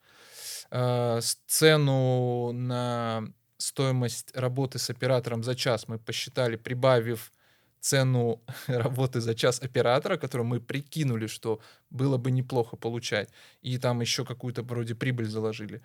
[0.71, 3.23] Э, Цену на
[3.57, 7.31] стоимость работы с оператором за час мы посчитали, прибавив
[7.79, 13.29] цену работы за час оператора, которую мы прикинули, что было бы неплохо получать,
[13.61, 15.81] и там еще какую-то вроде прибыль заложили.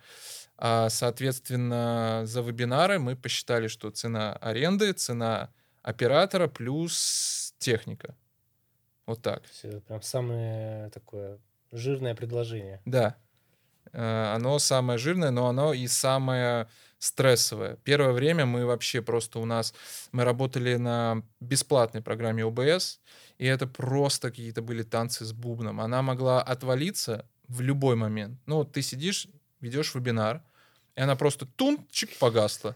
[0.57, 5.49] А, соответственно, за вебинары мы посчитали, что цена аренды, цена
[5.81, 8.15] оператора плюс техника.
[9.05, 9.43] Вот так.
[9.63, 11.39] Это прям самое такое
[11.71, 12.81] жирное предложение.
[12.85, 13.17] Да.
[13.91, 16.67] Э, Оно самое жирное, но оно и самое
[16.99, 17.75] стрессовое.
[17.83, 19.73] Первое время мы вообще просто у нас...
[20.13, 22.99] Мы работали на бесплатной программе OBS,
[23.37, 25.81] и это просто какие-то были танцы с бубном.
[25.81, 28.39] Она могла отвалиться в любой момент.
[28.45, 29.27] Ну, ты сидишь,
[29.59, 30.41] ведешь вебинар,
[30.95, 32.75] и она просто тун-чик погасла.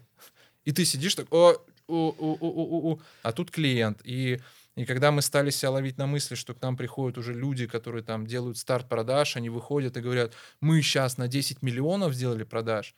[0.65, 1.53] И ты сидишь так, о,
[1.87, 4.01] у, у, у, у, у, а тут клиент.
[4.03, 4.41] И,
[4.77, 8.03] и когда мы стали себя ловить на мысли, что к нам приходят уже люди, которые
[8.03, 12.93] там делают старт продаж, они выходят и говорят, мы сейчас на 10 миллионов сделали продаж,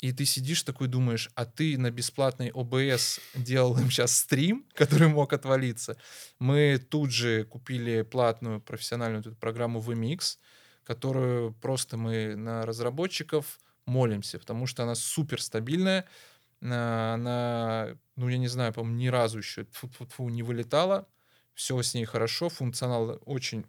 [0.00, 5.06] и ты сидишь такой думаешь, а ты на бесплатной ОБС делал им сейчас стрим, который
[5.06, 5.96] мог отвалиться.
[6.40, 10.38] Мы тут же купили платную профессиональную программу VMix,
[10.82, 16.06] которую просто мы на разработчиков молимся, потому что она супер стабильная, на-
[16.62, 21.08] она, ну я не знаю, по-моему, ни разу еще тьфу-тьфу-тьфу, не вылетала,
[21.54, 23.66] все с ней хорошо, функционал очень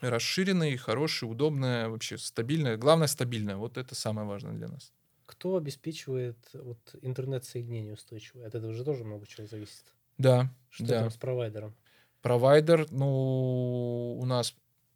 [0.00, 2.76] расширенный, хороший, удобная, вообще стабильная.
[2.76, 3.56] Главное, стабильная.
[3.56, 4.92] Вот это самое важное для нас.
[5.26, 8.46] Кто обеспечивает вот интернет-соединение устойчивое?
[8.46, 9.84] От этого же тоже много чего зависит.
[10.18, 11.00] Да, Что да.
[11.00, 11.74] там с провайдером?
[12.20, 14.54] Провайдер, ну, у нас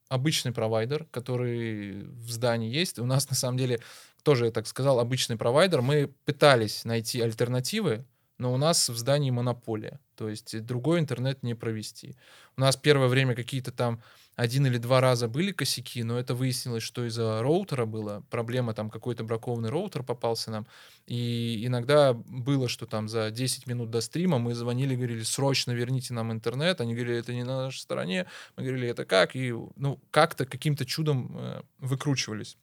[0.09, 2.99] обычный провайдер, который в здании есть.
[2.99, 3.81] У нас, на самом деле,
[4.23, 5.83] тоже, я так сказал, обычный провайдер.
[5.83, 8.05] Мы пытались найти альтернативы,
[8.39, 10.01] но у нас в здании монополия.
[10.17, 12.17] То есть другой интернет не провести.
[12.57, 14.03] У нас первое время какие-то там
[14.39, 18.89] один или два раза были косяки, но это выяснилось, что из-за роутера была проблема, там
[18.89, 20.67] какой-то бракованный роутер попался нам.
[21.09, 26.15] И иногда было, что там за 10 минут до стрима мы звонили, говорили, срочно верните
[26.15, 26.81] нам интернет.
[26.81, 28.27] Они говорили, это не на нашей стороне.
[28.57, 29.35] Мы говорили, это как?
[29.35, 32.57] И ну, как-то каким-то чудом э, выкручивались.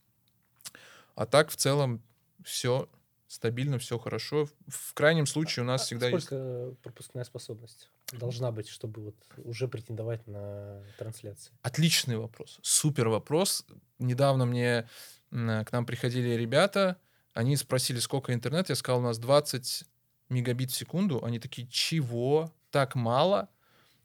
[1.15, 2.01] А так в целом
[2.43, 2.87] все
[3.27, 4.45] стабильно, все хорошо.
[4.45, 6.27] В- В крайнем случае у нас А всегда есть...
[6.27, 11.53] Сколько пропускная способность должна быть, чтобы вот уже претендовать на трансляции?
[11.61, 13.65] Отличный вопрос, супер вопрос.
[13.99, 14.87] Недавно мне
[15.31, 16.97] к нам приходили ребята,
[17.33, 19.83] они спросили, сколько интернет, я сказал, у нас 20
[20.29, 21.23] мегабит в секунду.
[21.23, 22.53] Они такие, чего?
[22.71, 23.49] Так мало?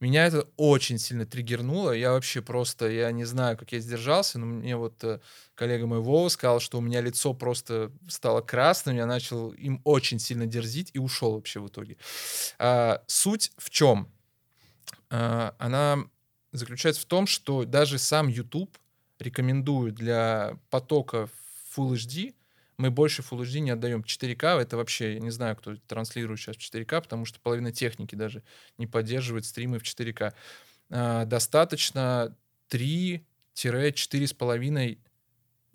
[0.00, 1.92] Меня это очень сильно триггернуло.
[1.92, 5.20] Я вообще просто, я не знаю, как я сдержался, но мне вот э,
[5.54, 10.18] коллега мой Вова сказал, что у меня лицо просто стало красным, я начал им очень
[10.18, 11.98] сильно дерзить и ушел вообще в итоге.
[12.58, 14.08] А, суть в чем?
[15.10, 15.98] А, она
[16.52, 18.78] заключается в том, что даже сам YouTube
[19.18, 21.28] рекомендует для потока
[21.76, 22.34] Full HD
[22.80, 24.02] мы больше Full HD не отдаем.
[24.04, 28.14] 4К это вообще, я не знаю, кто транслирует сейчас в 4К, потому что половина техники
[28.14, 28.42] даже
[28.78, 30.34] не поддерживает стримы в 4К.
[30.90, 32.36] А, достаточно
[32.68, 34.98] 3-4,5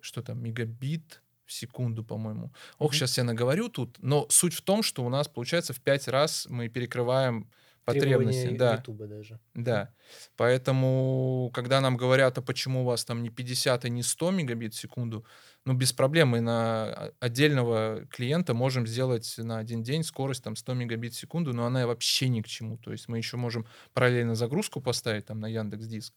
[0.01, 2.51] что там, мегабит в секунду, по-моему.
[2.77, 2.93] Ох, Мгм.
[2.93, 6.47] сейчас я наговорю тут, но суть в том, что у нас, получается, в 5 раз
[6.49, 7.49] мы перекрываем
[7.86, 8.50] потребности.
[8.58, 8.76] Да.
[8.76, 9.39] Ютуба даже.
[9.54, 9.93] Да.
[10.36, 14.74] Поэтому, когда нам говорят, а почему у вас там не 50 и не 100 мегабит
[14.74, 15.26] в секунду,
[15.65, 20.74] ну, без проблем мы на отдельного клиента можем сделать на один день скорость там 100
[20.74, 22.78] мегабит в секунду, но она вообще ни к чему.
[22.78, 26.13] То есть мы еще можем параллельно загрузку поставить там на Яндекс Диск,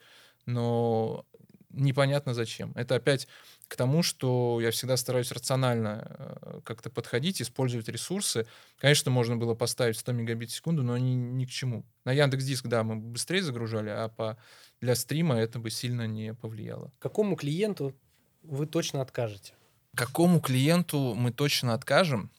[0.46, 1.26] но
[1.70, 2.72] непонятно зачем.
[2.74, 3.28] Это опять
[3.68, 8.46] к тому, что я всегда стараюсь рационально э, как-то подходить, использовать ресурсы.
[8.78, 11.84] Конечно, можно было поставить 100 мегабит в секунду, но они ни к чему.
[12.04, 14.38] На Яндекс Диск, да, мы быстрее загружали, а по,
[14.80, 16.92] для стрима это бы сильно не повлияло.
[16.98, 17.94] Какому клиенту
[18.42, 19.52] вы точно откажете?
[19.94, 22.30] Какому клиенту мы точно откажем?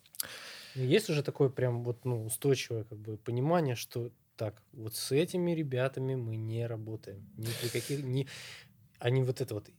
[0.75, 5.11] Ну, Есть уже такое прям вот ну, устойчивое как бы понимание, что так, вот с
[5.11, 7.29] этими ребятами мы не работаем.
[7.35, 8.01] Ни при каких...
[8.03, 8.25] Ни...
[8.99, 9.69] Они вот это вот...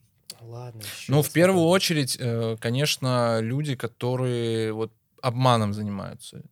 [0.40, 6.42] Ладно, Ну, в первую очередь, э, конечно, люди, которые вот обманом занимаются.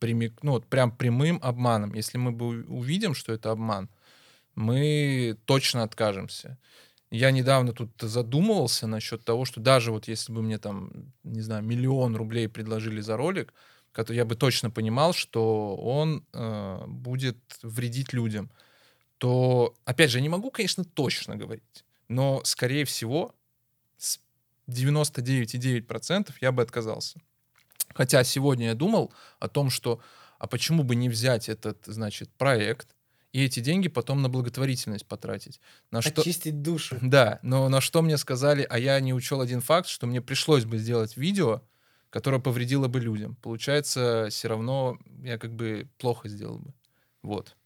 [0.00, 1.94] Прями- ну, вот прям прямым обманом.
[1.94, 3.88] Если мы бы увидим, что это обман,
[4.54, 6.58] мы точно откажемся.
[7.10, 10.90] Я недавно тут задумывался насчет того, что даже вот если бы мне там,
[11.24, 13.54] не знаю, миллион рублей предложили за ролик,
[13.92, 18.50] который я бы точно понимал, что он э, будет вредить людям,
[19.16, 23.34] то, опять же, я не могу, конечно, точно говорить, но, скорее всего,
[24.68, 27.20] 99,9% я бы отказался.
[27.94, 30.00] Хотя сегодня я думал о том, что
[30.38, 32.94] а почему бы не взять этот, значит, проект,
[33.32, 35.60] и эти деньги потом на благотворительность потратить.
[35.90, 36.20] На что...
[36.20, 36.96] Очистить душу.
[37.02, 40.64] Да, но на что мне сказали, а я не учел один факт, что мне пришлось
[40.64, 41.62] бы сделать видео,
[42.10, 43.36] которое повредило бы людям.
[43.36, 46.72] Получается, все равно я как бы плохо сделал бы.
[47.22, 47.56] Вот.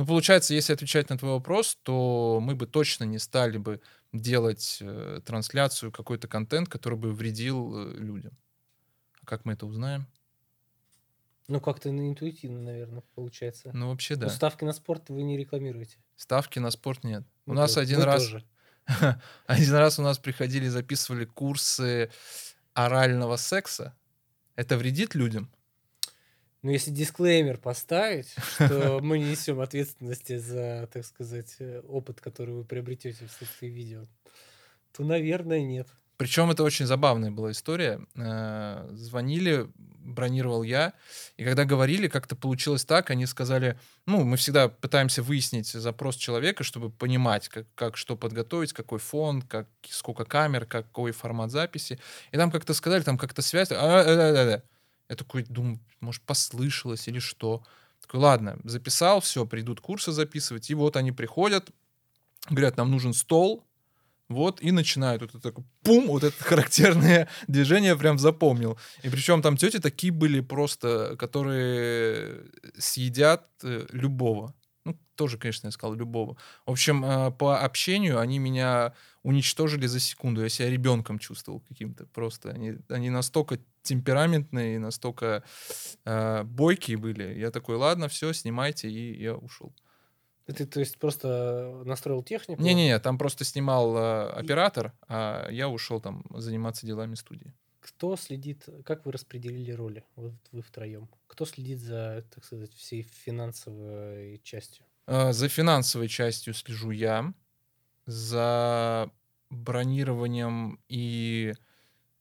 [0.00, 3.82] Ну, получается, если отвечать на твой вопрос, то мы бы точно не стали бы
[4.14, 8.32] делать э, трансляцию, какой-то контент, который бы вредил э, людям.
[9.20, 10.06] А как мы это узнаем?
[11.48, 13.72] Ну, как-то интуитивно, наверное, получается.
[13.74, 14.28] Ну, вообще, да.
[14.28, 15.98] Но ставки на спорт вы не рекламируете.
[16.16, 17.24] Ставки на спорт нет.
[17.44, 18.26] У нас то, один раз...
[19.46, 22.10] один раз у нас приходили, записывали курсы
[22.72, 23.94] орального секса.
[24.56, 25.52] Это вредит людям?
[26.62, 32.54] Ну, если дисклеймер поставить, что мы не несем ответственности за, так сказать, э, опыт, который
[32.54, 34.04] вы приобретете вследствие видео,
[34.92, 35.88] то, наверное, нет.
[36.18, 38.06] Причем это очень забавная была история.
[38.14, 40.92] Э, звонили, бронировал я,
[41.38, 46.62] и когда говорили, как-то получилось так, они сказали, ну, мы всегда пытаемся выяснить запрос человека,
[46.62, 51.98] чтобы понимать, как, как что подготовить, какой фон, как, сколько камер, какой формат записи.
[52.32, 54.62] И там как-то сказали, там как-то связь, а, а, а.
[55.10, 57.64] Я такой думаю, может, послышалось или что.
[58.00, 61.70] Такой, ладно, записал, все, придут курсы записывать, и вот они приходят,
[62.48, 63.66] говорят, нам нужен стол,
[64.28, 68.78] вот, и начинают вот это такое, пум, вот это характерное движение прям запомнил.
[69.02, 72.44] И причем там тети такие были просто, которые
[72.78, 74.54] съедят э, любого.
[74.84, 76.36] Ну, тоже, конечно, я сказал любого.
[76.64, 80.42] В общем, э, по общению они меня уничтожили за секунду.
[80.42, 82.50] Я себя ребенком чувствовал каким-то просто.
[82.50, 85.42] Они, они настолько темпераментные, настолько
[86.04, 87.38] э, бойкие были.
[87.38, 89.74] Я такой, ладно, все, снимайте, и я ушел.
[90.46, 92.60] Ты, то есть, просто настроил технику?
[92.60, 97.52] Не-не-не, там просто снимал э, оператор, а я ушел там заниматься делами студии.
[97.80, 101.08] Кто следит, как вы распределили роли, вот вы втроем?
[101.26, 104.84] Кто следит за, так сказать, всей финансовой частью?
[105.06, 107.32] Э, за финансовой частью слежу я,
[108.06, 109.10] за
[109.48, 111.54] бронированием и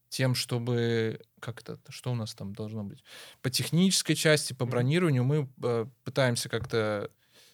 [0.10, 3.04] тем, чтобы как это, что у нас там должно быть?
[3.42, 7.12] По технической части, по бронированию мы э, пытаемся как-то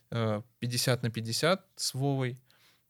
[0.10, 2.40] 50 на 50 с Вовой.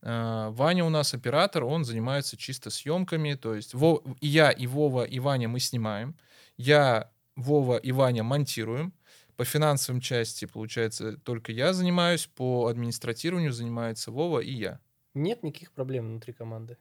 [0.05, 4.67] А, Ваня у нас оператор, он занимается чисто съемками, то есть Вов, и я, и
[4.67, 6.15] Вова, и Ваня мы снимаем,
[6.57, 8.93] я, Вова и Ваня монтируем,
[9.35, 14.79] по финансовым части, получается, только я занимаюсь, по администратированию занимается Вова и я.
[15.15, 16.77] Нет никаких проблем внутри команды?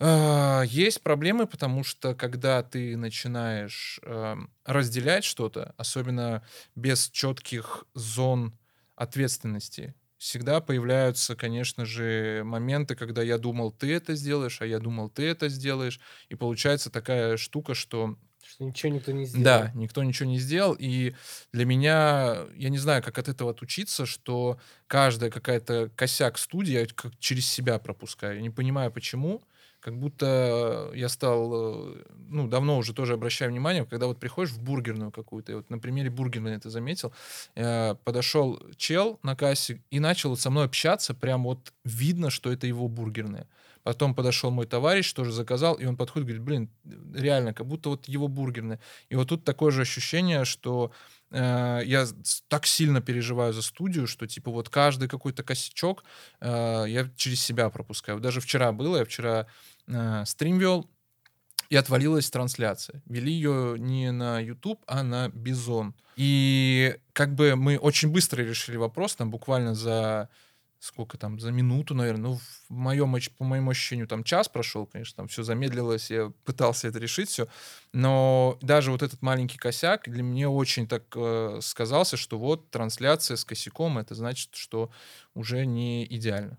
[0.00, 6.42] А, есть проблемы, потому что когда ты начинаешь э, разделять что-то, особенно
[6.74, 8.58] без четких зон
[8.96, 9.94] ответственности.
[10.22, 15.24] Всегда появляются, конечно же, моменты, когда я думал, ты это сделаешь, а я думал, ты
[15.24, 15.98] это сделаешь.
[16.28, 19.44] И получается такая штука, что что ничего никто не сделал.
[19.44, 20.76] Да, никто ничего не сделал.
[20.78, 21.14] И
[21.52, 26.86] для меня, я не знаю, как от этого отучиться, что каждая какая-то косяк студии я
[26.86, 28.36] как через себя пропускаю.
[28.36, 29.42] Я не понимаю, почему
[29.82, 34.62] как будто я стал, э, ну, давно уже тоже обращаю внимание, когда вот приходишь в
[34.62, 37.12] бургерную какую-то, и вот на примере бургерной это заметил,
[37.56, 42.66] э, подошел чел на кассе и начал со мной общаться, прям вот видно, что это
[42.68, 43.48] его бургерная.
[43.82, 46.70] Потом подошел мой товарищ, тоже заказал, и он подходит, говорит, блин,
[47.14, 48.78] реально, как будто вот его бургерная.
[49.08, 50.92] И вот тут такое же ощущение, что
[51.32, 52.06] э, я
[52.46, 56.04] так сильно переживаю за студию, что типа вот каждый какой-то косячок
[56.40, 58.20] э, я через себя пропускаю.
[58.20, 59.48] Даже вчера было, я вчера
[59.94, 60.88] э, стрим вел,
[61.72, 63.02] и отвалилась трансляция.
[63.06, 65.94] Вели ее не на YouTube, а на Бизон.
[66.16, 70.28] И как бы мы очень быстро решили вопрос, там буквально за
[70.82, 75.14] сколько там, за минуту, наверное, ну, в моем, по моему ощущению, там час прошел, конечно,
[75.14, 77.46] там все замедлилось, я пытался это решить все,
[77.92, 83.36] но даже вот этот маленький косяк для меня очень так э, сказался, что вот трансляция
[83.36, 84.90] с косяком, это значит, что
[85.34, 86.58] уже не идеально.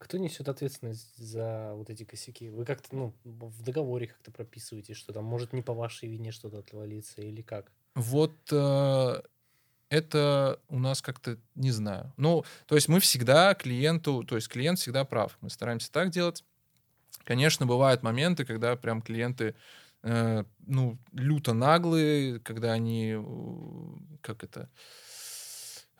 [0.00, 2.48] Кто несет ответственность за вот эти косяки?
[2.48, 6.58] Вы как-то, ну, в договоре как-то прописываете, что там может не по вашей вине что-то
[6.60, 7.70] отвалиться или как?
[7.94, 9.22] Вот э,
[9.90, 12.14] это у нас как-то, не знаю.
[12.16, 15.36] Ну, то есть мы всегда клиенту, то есть клиент всегда прав.
[15.42, 16.44] Мы стараемся так делать.
[17.24, 19.54] Конечно, бывают моменты, когда прям клиенты,
[20.02, 23.22] э, ну, люто наглые, когда они, э,
[24.22, 24.70] как это,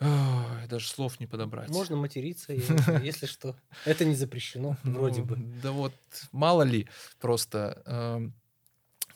[0.00, 1.68] Ой, даже слов не подобрать.
[1.68, 2.52] Можно материться,
[3.02, 3.54] если что.
[3.84, 5.36] Это не запрещено, вроде бы.
[5.36, 5.94] Ну, да вот,
[6.32, 6.88] мало ли,
[7.20, 8.34] просто, эм,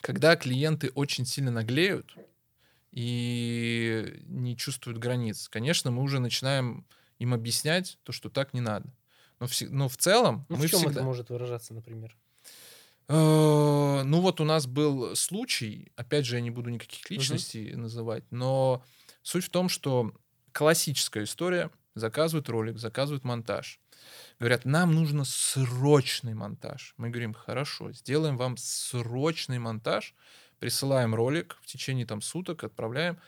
[0.01, 2.17] когда клиенты очень сильно наглеют
[2.93, 6.87] и не чувствуют границ, конечно, мы уже начинаем
[7.19, 8.93] им объяснять то, что так не надо.
[9.41, 11.01] Но в, но в целом ну, мы в чем всегда...
[11.01, 12.17] это может выражаться, например?
[13.09, 18.25] Э, Ну вот у нас был случай, опять же, я не буду никаких личностей называть,
[18.31, 18.85] но
[19.23, 20.13] суть в том, что
[20.55, 23.81] классическая история, заказывают ролик, заказывают монтаж.
[24.39, 26.95] Говорят, нам нужно срочный монтаж.
[26.97, 30.15] Мы говорим, хорошо, сделаем вам срочный монтаж,
[30.59, 33.19] присылаем ролик в течение там суток, отправляем,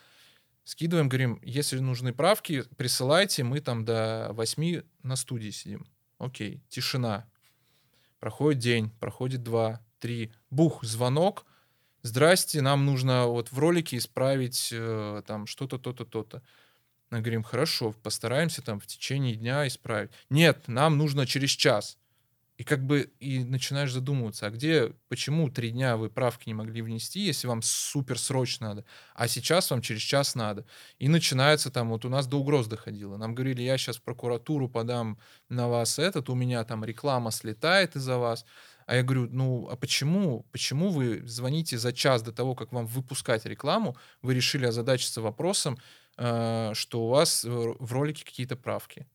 [0.63, 5.85] скидываем, говорим, если нужны правки, присылайте, мы там до 8 на студии сидим.
[6.17, 7.29] Окей, тишина.
[8.19, 10.31] Проходит день, проходит два, три.
[10.49, 11.45] Бух, звонок.
[12.03, 16.41] Здрасте, нам нужно вот в ролике исправить э, там что-то, то-то, то-то.
[17.09, 20.11] Мы говорим, хорошо, постараемся там в течение дня исправить.
[20.29, 21.97] Нет, нам нужно через час.
[22.57, 26.81] И как бы и начинаешь задумываться, а где, почему три дня вы правки не могли
[26.81, 30.65] внести, если вам супер срочно надо, а сейчас вам через час надо.
[30.97, 33.15] И начинается там, вот у нас до угроз доходило.
[33.17, 37.95] Нам говорили, я сейчас в прокуратуру подам на вас этот, у меня там реклама слетает
[37.95, 38.43] из-за вас.
[38.87, 42.87] А я говорю, ну, а почему, почему вы звоните за час до того, как вам
[42.87, 45.77] выпускать рекламу, вы решили озадачиться вопросом,
[46.17, 49.07] что у вас в ролике какие-то правки?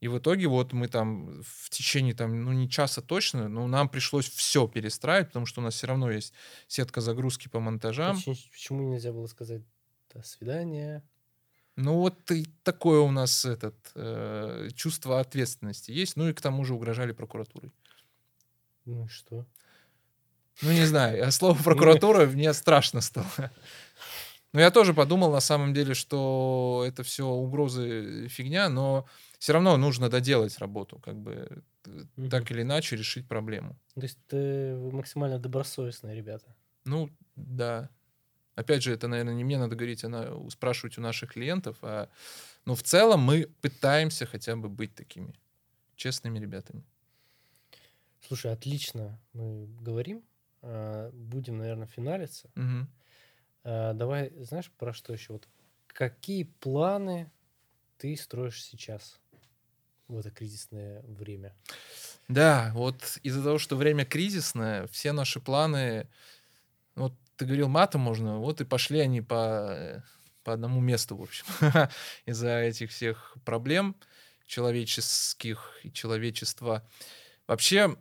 [0.00, 3.88] И в итоге вот мы там в течение там, ну не часа точно, но нам
[3.88, 6.32] пришлось все перестраивать, потому что у нас все равно есть
[6.68, 8.16] сетка загрузки по монтажам.
[8.16, 9.62] Почему, почему нельзя было сказать
[10.14, 11.04] до свидания?
[11.76, 16.16] Ну вот и такое у нас этот э, чувство ответственности есть.
[16.16, 17.70] Ну и к тому же угрожали прокуратурой.
[18.86, 19.46] Ну и что?
[20.62, 23.50] Ну не знаю, а слово прокуратура мне страшно стало.
[24.52, 29.06] Но я тоже подумал на самом деле, что это все угрозы фигня, но
[29.38, 33.78] все равно нужно доделать работу, как бы э, так или иначе решить проблему.
[33.94, 36.46] То есть ты максимально добросовестные ребята.
[36.84, 37.90] Ну, да.
[38.56, 41.78] Опять же, это, наверное, не мне надо говорить, а на- спрашивать у наших клиентов.
[41.82, 42.08] А,
[42.64, 45.34] но в целом мы пытаемся хотя бы быть такими
[45.94, 46.82] честными ребятами.
[48.26, 50.24] Слушай, отлично мы говорим.
[50.62, 52.50] А, Будем, наверное, финалиться.
[52.56, 52.88] Мгм.
[53.64, 55.34] А, Давай, знаешь, про что еще?
[55.34, 55.48] Вот
[55.86, 57.30] какие планы
[57.98, 59.20] ты строишь сейчас
[60.08, 61.54] в это кризисное время?
[62.28, 66.08] Да, вот из-за того, что время кризисное, все наши планы,
[66.94, 70.04] вот ты говорил, матом можно, вот и пошли они по,
[70.44, 71.44] по одному месту, в общем,
[72.26, 73.96] из-за этих всех проблем
[74.46, 76.86] человеческих и человечества.
[77.46, 77.96] Вообще,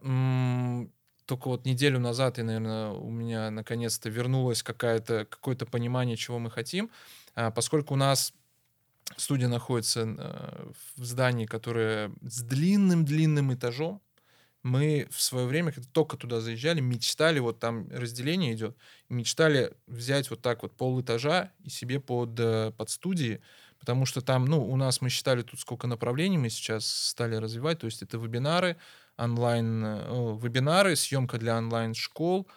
[1.29, 6.89] только вот неделю назад, и, наверное, у меня наконец-то вернулось какое-то понимание, чего мы хотим,
[7.35, 8.33] А, поскольку у нас
[9.17, 14.01] студия находится э, в здании, которое с длинным-длинным этажом,
[14.63, 18.75] мы в свое время, когда только туда заезжали, мечтали, вот там разделение идет,
[19.09, 23.41] мечтали взять вот так вот пол этажа и себе под, э, под студии,
[23.79, 27.79] потому что там, ну, у нас мы считали тут сколько направлений мы сейчас стали развивать,
[27.79, 28.77] то есть это вебинары,
[29.19, 32.47] онлайн, э, съемка для онлайн-школ,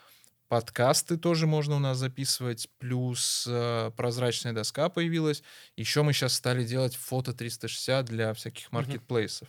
[0.48, 5.42] подкасты тоже можно у нас записывать, плюс э, прозрачная доска появилась.
[5.76, 9.48] Еще мы сейчас стали делать фото 360 для всяких маркетплейсов.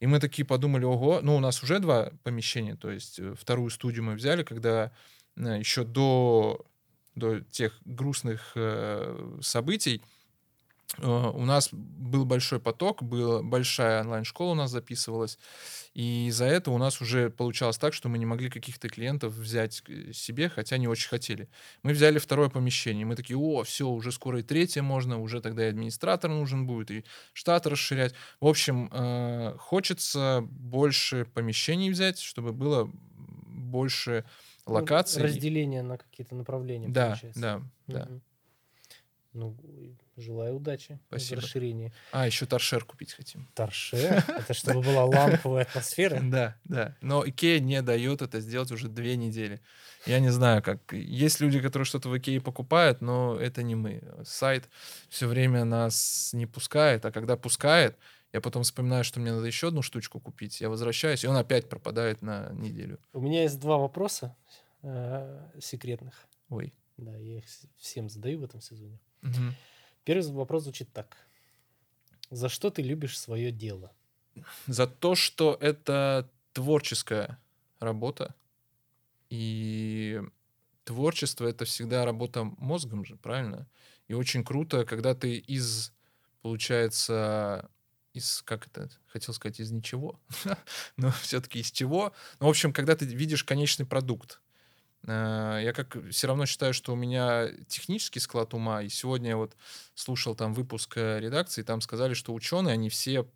[0.00, 3.70] И мы такие подумали, ого, ну у нас уже два помещения, то есть э, вторую
[3.70, 4.90] студию мы взяли, когда
[5.36, 6.66] э, еще до,
[7.14, 10.02] до тех грустных э, событий
[10.98, 15.38] у нас был большой поток, была большая онлайн-школа у нас записывалась,
[15.94, 19.80] и из-за этого у нас уже получалось так, что мы не могли каких-то клиентов взять
[19.80, 21.48] к себе, хотя не очень хотели.
[21.82, 25.64] Мы взяли второе помещение, мы такие, о, все, уже скоро и третье можно, уже тогда
[25.66, 28.14] и администратор нужен будет, и штат расширять.
[28.40, 34.24] В общем, э, хочется больше помещений взять, чтобы было больше
[34.66, 35.22] Ну, локаций.
[35.22, 36.88] Разделение на какие-то направления.
[36.88, 37.40] Да, получается.
[37.40, 38.06] да, да.
[38.06, 38.22] Мгм.
[39.32, 39.56] Ну,
[40.16, 41.40] желаю удачи Спасибо.
[41.40, 41.92] в расширении.
[42.12, 43.48] А, еще торшер купить хотим.
[43.54, 43.96] Торше,
[44.28, 46.20] это чтобы была ламповая атмосфера.
[46.22, 46.96] Да, да.
[47.00, 49.60] Но Икея не дает это сделать уже две недели.
[50.04, 50.92] Я не знаю, как.
[50.92, 54.02] Есть люди, которые что-то в Икее покупают, но это не мы.
[54.24, 54.68] Сайт
[55.08, 57.96] все время нас не пускает, а когда пускает,
[58.34, 60.60] я потом вспоминаю, что мне надо еще одну штучку купить.
[60.60, 62.98] Я возвращаюсь, и он опять пропадает на неделю.
[63.14, 64.36] У меня есть два вопроса
[64.82, 66.26] э, секретных.
[66.50, 66.74] Ой.
[66.98, 67.44] Да, я их
[67.78, 68.98] всем задаю в этом сезоне.
[69.22, 69.54] Мгм.
[70.04, 71.16] Первый вопрос звучит так.
[72.30, 73.92] За что ты любишь свое дело?
[74.66, 77.38] За то, что это творческая
[77.78, 78.34] работа.
[79.28, 80.20] И
[80.84, 83.68] творчество это всегда работа мозгом же, правильно?
[84.08, 85.92] И очень круто, когда ты из,
[86.42, 87.70] получается,
[88.12, 90.20] из, как это, хотел сказать, из ничего,
[90.96, 92.12] но все-таки из чего.
[92.40, 94.40] Ну, в общем, когда ты видишь конечный продукт.
[95.06, 99.36] Э, Я как все равно считаю, что у меня технический склад ума, и сегодня я
[99.36, 99.56] вот
[99.94, 103.26] слушал там выпуск э, редакции, там сказали, что ученые, они все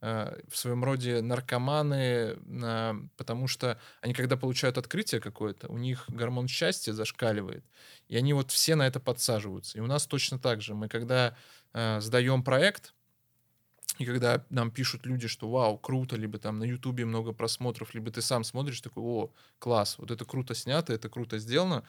[0.00, 2.36] э, в своем роде наркоманы,
[3.16, 7.64] потому что они, когда получают открытие какое-то, у них гормон счастья зашкаливает,
[8.08, 9.78] и они вот все на это подсаживаются.
[9.78, 10.74] И у нас точно так же.
[10.74, 11.36] Мы когда
[11.72, 12.94] сдаем проект,
[14.02, 18.10] и когда нам пишут люди, что вау, круто, либо там на Ютубе много просмотров, либо
[18.10, 21.84] ты сам смотришь, такой, о, класс, вот это круто снято, это круто сделано,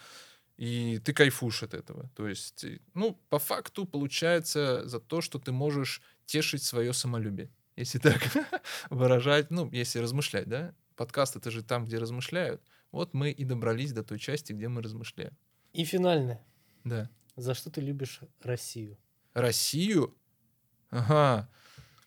[0.57, 2.09] и ты кайфуешь от этого.
[2.15, 7.49] То есть, ну, по факту получается за то, что ты можешь тешить свое самолюбие.
[7.75, 8.21] Если так
[8.91, 10.75] выражать, ну, если размышлять, да?
[10.95, 12.61] Подкаст— это же там, где размышляют.
[12.91, 15.35] Вот мы и добрались до той части, где мы размышляем.
[15.73, 16.45] И финальное.
[16.83, 17.09] Да.
[17.35, 18.99] За что ты любишь Россию?
[19.33, 20.15] Россию?
[20.91, 21.49] Ага.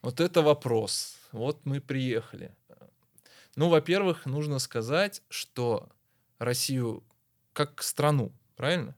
[0.06, 1.16] Вот это вопрос.
[1.32, 2.54] Вот мы приехали.
[3.56, 5.88] Ну, во-первых, нужно сказать, что
[6.38, 7.02] Россию
[7.52, 8.94] как страну, правильно?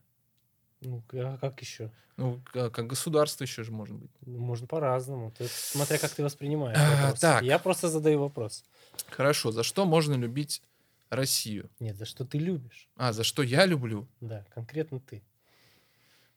[0.81, 1.89] Ну, а как еще?
[2.17, 4.11] Ну, как, как государство еще же может быть.
[4.27, 5.33] Можно по-разному.
[5.49, 7.19] Смотря как ты воспринимаешь А, вопрос.
[7.19, 7.41] так.
[7.41, 8.63] Я просто задаю вопрос.
[9.09, 10.61] Хорошо, за что можно любить
[11.09, 11.71] Россию?
[11.79, 12.87] Нет, за что ты любишь?
[12.95, 14.07] А, за что я люблю?
[14.21, 15.23] Да, конкретно ты.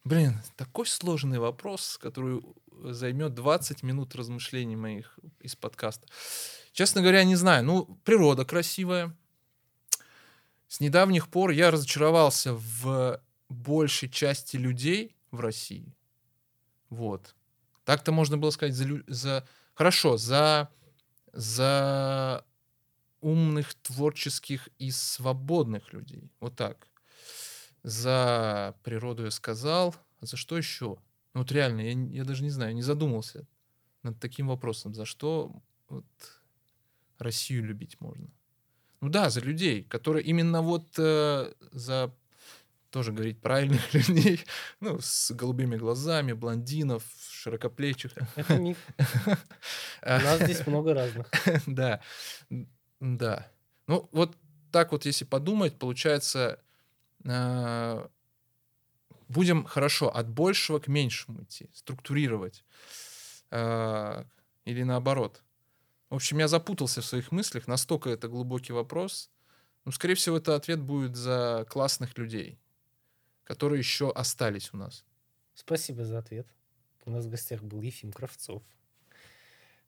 [0.05, 2.42] Блин, такой сложный вопрос, который
[2.82, 6.07] займет 20 минут размышлений моих из подкаста.
[6.72, 7.64] Честно говоря, не знаю.
[7.64, 9.16] Ну, природа красивая.
[10.66, 15.94] С недавних пор я разочаровался в большей части людей в России.
[16.90, 17.34] Вот.
[17.84, 19.46] Так-то можно было сказать за, за...
[19.74, 20.68] Хорошо, за...
[21.34, 22.44] За
[23.20, 26.30] умных, творческих и свободных людей.
[26.40, 26.88] Вот так.
[27.83, 29.95] За природу я сказал.
[30.20, 30.99] А за что еще?
[31.35, 33.47] Ну вот реально, я, я даже не знаю, не задумался
[34.03, 34.95] над таким вопросом.
[34.95, 35.53] За что
[35.89, 36.07] вот
[37.18, 38.28] Россию любить можно?
[39.01, 42.14] Ну да, за людей, которые именно вот э, за
[42.91, 44.45] тоже говорить правильных людей,
[44.80, 48.12] ну, с голубыми глазами, блондинов, широкоплечих.
[48.37, 48.76] Это миф.
[50.03, 51.28] У нас здесь много разных.
[51.66, 52.01] Да,
[53.01, 53.51] да.
[53.89, 54.37] Ну, вот
[54.70, 56.61] так вот, если подумать, получается,
[59.29, 62.64] будем хорошо от большего к меньшему идти, структурировать.
[63.51, 64.27] А,
[64.64, 65.43] Или наоборот.
[66.11, 69.31] В общем, я запутался в своих мыслях, настолько это глубокий вопрос.
[69.85, 72.59] Ну, скорее всего, это ответ будет за классных людей,
[73.45, 75.05] которые еще остались у нас.
[75.55, 76.47] Спасибо за ответ.
[77.05, 78.62] У нас в гостях был Ефим Кравцов,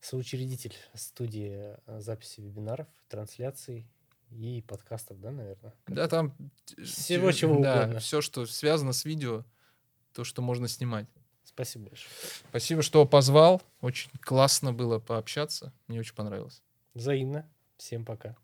[0.01, 3.87] соучредитель студии э, записи вебинаров, трансляций
[4.31, 5.75] и подкастов, да, наверное?
[5.87, 6.35] Да, там...
[6.83, 7.99] Всего чего угодно.
[8.01, 9.45] Все, что связано с видео,
[10.13, 11.07] то, что можно снимать.
[11.45, 12.11] Спасибо большое.
[12.49, 13.63] Спасибо, что позвал.
[13.81, 15.73] Очень классно было пообщаться.
[15.87, 16.63] Мне очень понравилось.
[16.95, 17.49] Взаимно.
[17.77, 18.37] Всем пока.